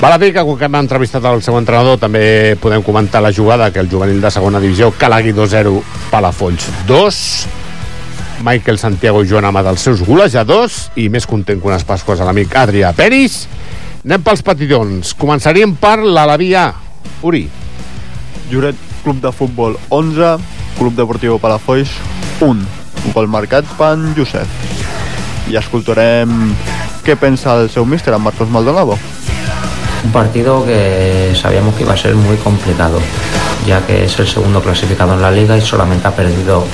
[0.00, 3.70] Val a dir que quan hem entrevistat el seu entrenador també podem comentar la jugada
[3.72, 5.72] que el juvenil de segona divisió Calagui 2-0
[6.10, 7.20] Palafolls 2
[8.44, 12.28] Michael Santiago i Joan Amat els seus golejadors i més content que unes pasques a
[12.28, 13.46] l'amic Adrià Peris
[14.04, 16.68] anem pels petitons començaríem per l'Alaví A
[17.24, 17.46] Uri
[18.50, 18.76] Lloret
[19.06, 20.36] Club de Futbol 11,
[20.78, 21.90] Club Deportiu Palafolls
[22.42, 22.48] 1.
[23.06, 24.50] Un gol marcat per Josep.
[25.46, 26.32] I escoltarem
[27.06, 28.98] què pensa el seu míster, en Marcos Maldonado.
[30.06, 33.00] Un partido que sabíamos que iba a ser muy complicado,
[33.66, 36.64] ya que es el segundo clasificado en la liga y solamente ha perdido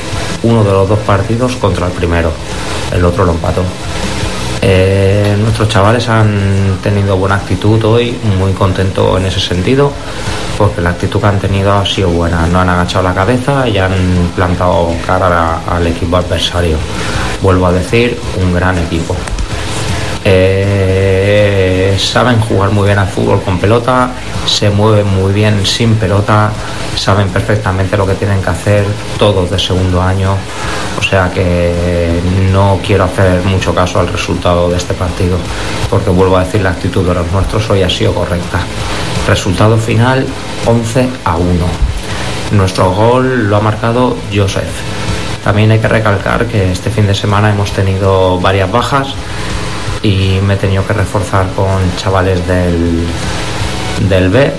[0.42, 2.30] uno de los dos partidos contra el primero.
[2.94, 3.62] El otro lo empató.
[4.60, 9.90] Eh, nuestros chavales han tenido buena actitud hoy, muy contento en ese sentido,
[10.58, 12.46] porque la actitud que han tenido ha sido buena.
[12.46, 13.94] No han agachado la cabeza y han
[14.36, 16.76] plantado cara al equipo adversario.
[17.40, 19.16] Vuelvo a decir, un gran equipo.
[20.22, 21.01] Eh,
[21.98, 24.10] saben jugar muy bien al fútbol con pelota,
[24.46, 26.50] se mueven muy bien sin pelota,
[26.96, 28.84] saben perfectamente lo que tienen que hacer
[29.18, 30.36] todos de segundo año,
[30.98, 32.20] o sea que
[32.52, 35.36] no quiero hacer mucho caso al resultado de este partido,
[35.90, 38.60] porque vuelvo a decir la actitud de los nuestros hoy ha sido correcta.
[39.26, 40.26] Resultado final
[40.66, 41.48] 11 a 1.
[42.52, 44.64] Nuestro gol lo ha marcado Joseph.
[45.44, 49.14] También hay que recalcar que este fin de semana hemos tenido varias bajas
[50.02, 53.06] y me he tenido que reforzar con chavales del,
[54.08, 54.52] del B,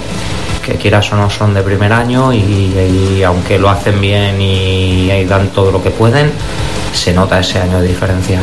[0.65, 5.11] que quieras o no son de primer año y, y aunque lo hacen bien y,
[5.11, 6.31] y dan todo lo que pueden,
[6.93, 8.39] se nota ese año de diferencia.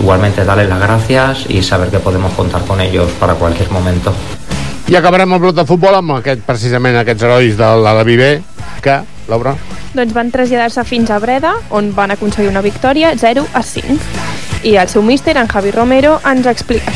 [0.00, 4.12] Igualmente darles las gracias y saber que podemos contar con ellos para cualquier momento.
[4.92, 8.26] i acabarem el bloc de futbol amb aquest, precisament aquests herois de l'Alaví B
[8.84, 8.98] que,
[9.30, 9.54] Laura,
[9.92, 13.96] Doncs van traslladar-se fins a Breda, on van aconseguir una victòria 0 a 5.
[14.64, 16.92] I el seu míster, Javi Romero, ens explica.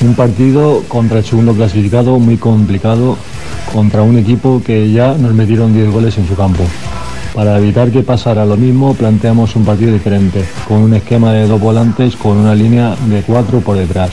[0.00, 3.16] Un partido contra el segundo clasificado muy complicado,
[3.72, 6.62] contra un equipo que ya nos metieron 10 goles en su campo.
[7.34, 11.60] Para evitar que pasara lo mismo, planteamos un partido diferente, con un esquema de dos
[11.60, 14.10] volantes con una línea de cuatro por detrás,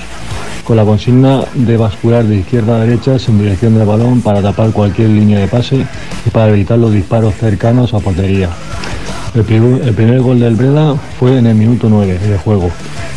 [0.64, 4.72] con la consigna de bascular de izquierda a derecha en dirección del balón para tapar
[4.72, 5.86] cualquier línea de pase
[6.26, 8.50] y para evitar los disparos cercanos a portería.
[9.36, 12.72] El primer, gol del Breda fue en el minuto 9 de juego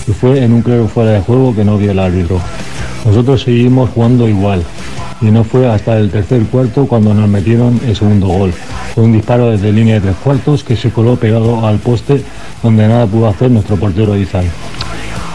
[0.04, 2.40] y fue en un claro fuera de juego que no vio el árbitro.
[3.06, 4.64] Nosotros seguimos jugando igual
[5.20, 8.52] y no fue hasta el tercer cuarto cuando nos metieron el segundo gol.
[8.96, 12.24] Fue un disparo desde línea de tres cuartos que se coló pegado al poste
[12.64, 14.46] donde nada pudo hacer nuestro portero Izal.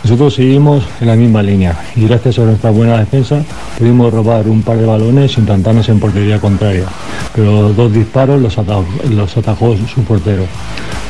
[0.04, 3.42] Nosotros seguimos en la misma línea y gracias a nuestra buena defensa
[3.78, 6.86] pudimos robar un par de balones sin plantarnos en portería contraria,
[7.34, 10.44] pero dos disparos los atajó, los atajó su portero.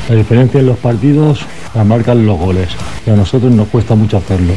[0.10, 1.40] La diferencia en los partidos
[1.74, 2.70] la marcan los goles
[3.08, 4.54] y a nosotros nos cuesta mucho hacerlo.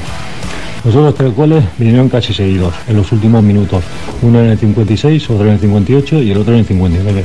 [0.84, 3.82] Los otros tres goles vinieron casi seguidos, en los últimos minutos,
[4.20, 7.24] uno en el 56, otro en el 58 y el otro en el 59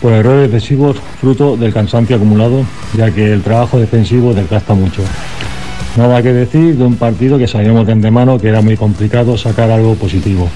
[0.00, 2.64] por errores defensivos fruto del cansancio acumulado,
[2.96, 5.02] ya que el trabajo defensivo desgasta mucho.
[6.00, 9.70] Nada que decir de un partido que sabíamos de antemano que era muy complicado sacar
[9.70, 10.48] algo positivo.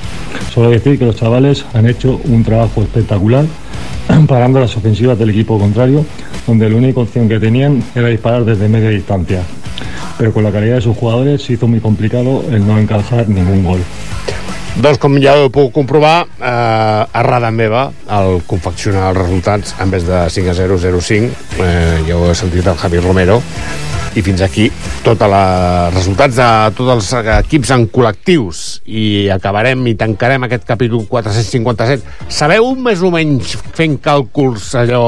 [0.55, 3.45] Solo decir que los chavales han hecho un trabajo espectacular
[4.27, 6.07] parando las ofensivas del equipo contrario,
[6.47, 9.43] donde la única opción que tenían era disparar desde media distancia.
[10.17, 13.65] Pero con la calidad de sus jugadores se hizo muy complicado el no encajar ningún
[13.65, 13.81] gol.
[14.75, 20.09] Doncs com ja ho puc comprovar, eh, errada meva, el confeccionar els resultats en vez
[20.09, 23.43] de 5 a 0, 0 a 5, eh, ja ho he sentit el Javi Romero,
[24.15, 24.69] i fins aquí
[25.05, 26.49] tots els resultats de
[26.79, 27.09] tots els
[27.41, 32.31] equips en col·lectius i acabarem i tancarem aquest capítol 457.
[32.31, 35.05] Sabeu més o menys fent càlculs allò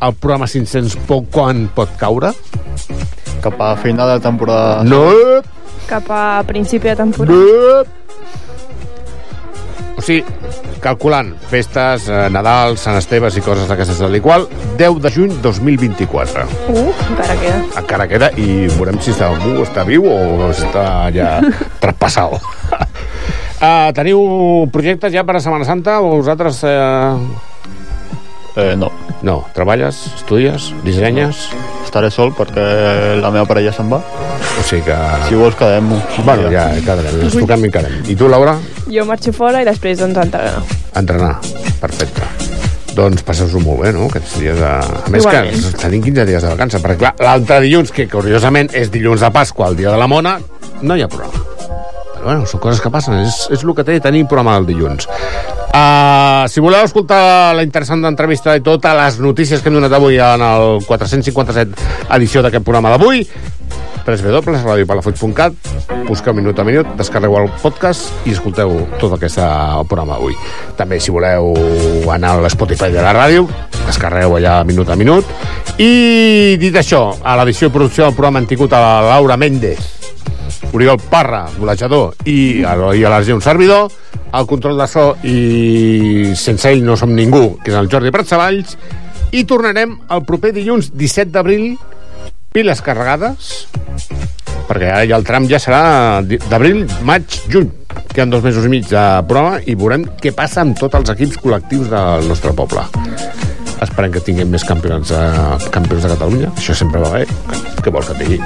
[0.00, 2.32] el programa 500 poc quan pot caure?
[3.44, 4.84] Cap a final de temporada.
[4.84, 5.06] No!
[5.88, 7.36] Cap a principi de temporada.
[7.36, 7.84] No!
[10.00, 10.24] O sigui,
[10.82, 14.46] calculant festes, eh, Nadal, Sant Esteves i coses d'aquestes de l'igual,
[14.78, 16.46] 10 de juny 2024.
[16.72, 17.60] Uh, encara queda.
[17.82, 21.36] Encara queda i veurem si està, uh, està viu o està ja
[21.82, 22.38] traspassat.
[23.60, 24.24] Uh, teniu
[24.72, 26.64] projectes ja per a Setmana Santa o vosaltres...
[26.64, 27.48] Eh...
[28.56, 28.90] Eh, no.
[29.22, 31.48] No, treballes, estudies, dissenyes...
[31.90, 32.64] Estaré sol perquè
[33.18, 33.98] la meva parella se'n va.
[33.98, 34.98] O sigui que...
[35.26, 35.88] Si vols, quedem
[36.22, 38.04] Bueno, ja, quedarem, ens truquem i quedarem.
[38.06, 38.54] I tu, Laura?
[38.86, 40.62] Jo marxo fora i després doncs entrenar.
[41.00, 41.32] Entrenar.
[41.82, 42.30] Perfecte.
[42.94, 44.06] Doncs passeu-ho molt bé, no?
[44.06, 44.70] Aquests dies de...
[44.70, 45.66] A més Igualment.
[45.66, 49.34] que tenim 15 dies de vacances, perquè clar, l'altre dilluns, que curiosament és dilluns de
[49.34, 50.38] Pasqua, el dia de la Mona,
[50.82, 51.49] no hi ha programa.
[52.20, 55.08] Però bueno, són coses que passen, és, és el que té tenir programa el dilluns.
[55.70, 60.18] Uh, si voleu escoltar la interessant entrevista i totes les notícies que hem donat avui
[60.20, 63.24] en el 457 edició d'aquest programa d'avui,
[64.04, 65.70] www.radiopalafolls.cat
[66.10, 69.38] busqueu minut a minut, descarregueu el podcast i escolteu tot aquest
[69.88, 70.34] programa avui.
[70.76, 71.54] També, si voleu
[72.10, 73.46] anar a l'Spotify de la ràdio,
[73.86, 75.30] descarregueu allà minut a minut.
[75.78, 79.99] I, dit això, a l'edició i producció del programa han tingut a la Laura Méndez,
[80.72, 83.90] Oriol Parra, golejador, i a, i a l'Arger un servidor,
[84.32, 88.76] el control de so i sense ell no som ningú, que és el Jordi Pratsavalls,
[89.34, 91.74] i tornarem el proper dilluns 17 d'abril,
[92.54, 93.50] piles carregades,
[94.70, 95.82] perquè ara ja el tram ja serà
[96.22, 97.70] d'abril, maig, juny.
[98.10, 101.38] Queden dos mesos i mig de programa i veurem què passa amb tots els equips
[101.42, 102.86] col·lectius del nostre poble.
[103.80, 105.20] Esperem que tinguem més campionats de,
[105.72, 106.50] campions de Catalunya.
[106.52, 107.24] Això sempre va bé.
[107.80, 108.40] Què vols que et digui?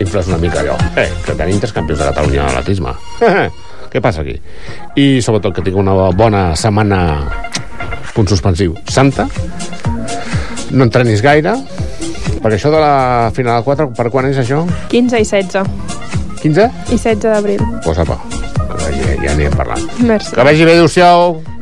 [0.00, 0.78] Infles una mica allò.
[0.96, 2.94] Eh, que tenim tres campions de Catalunya a l'atletisme.
[3.92, 4.36] Què passa aquí?
[5.00, 7.00] I sobretot que tingui una bona setmana
[8.14, 8.74] punt suspensiu.
[8.88, 9.28] Santa.
[10.72, 11.54] No entrenis gaire,
[12.42, 14.64] perquè això de la final 4, per quan és això?
[14.92, 15.62] 15 i 16.
[16.42, 16.66] 15?
[16.92, 17.62] I 16 d'abril.
[17.84, 18.18] Pues apa,
[18.84, 19.80] ja, ja n'hi hem parlat.
[20.00, 20.34] Merci.
[20.36, 21.57] Que vagi bé, adéu-siau.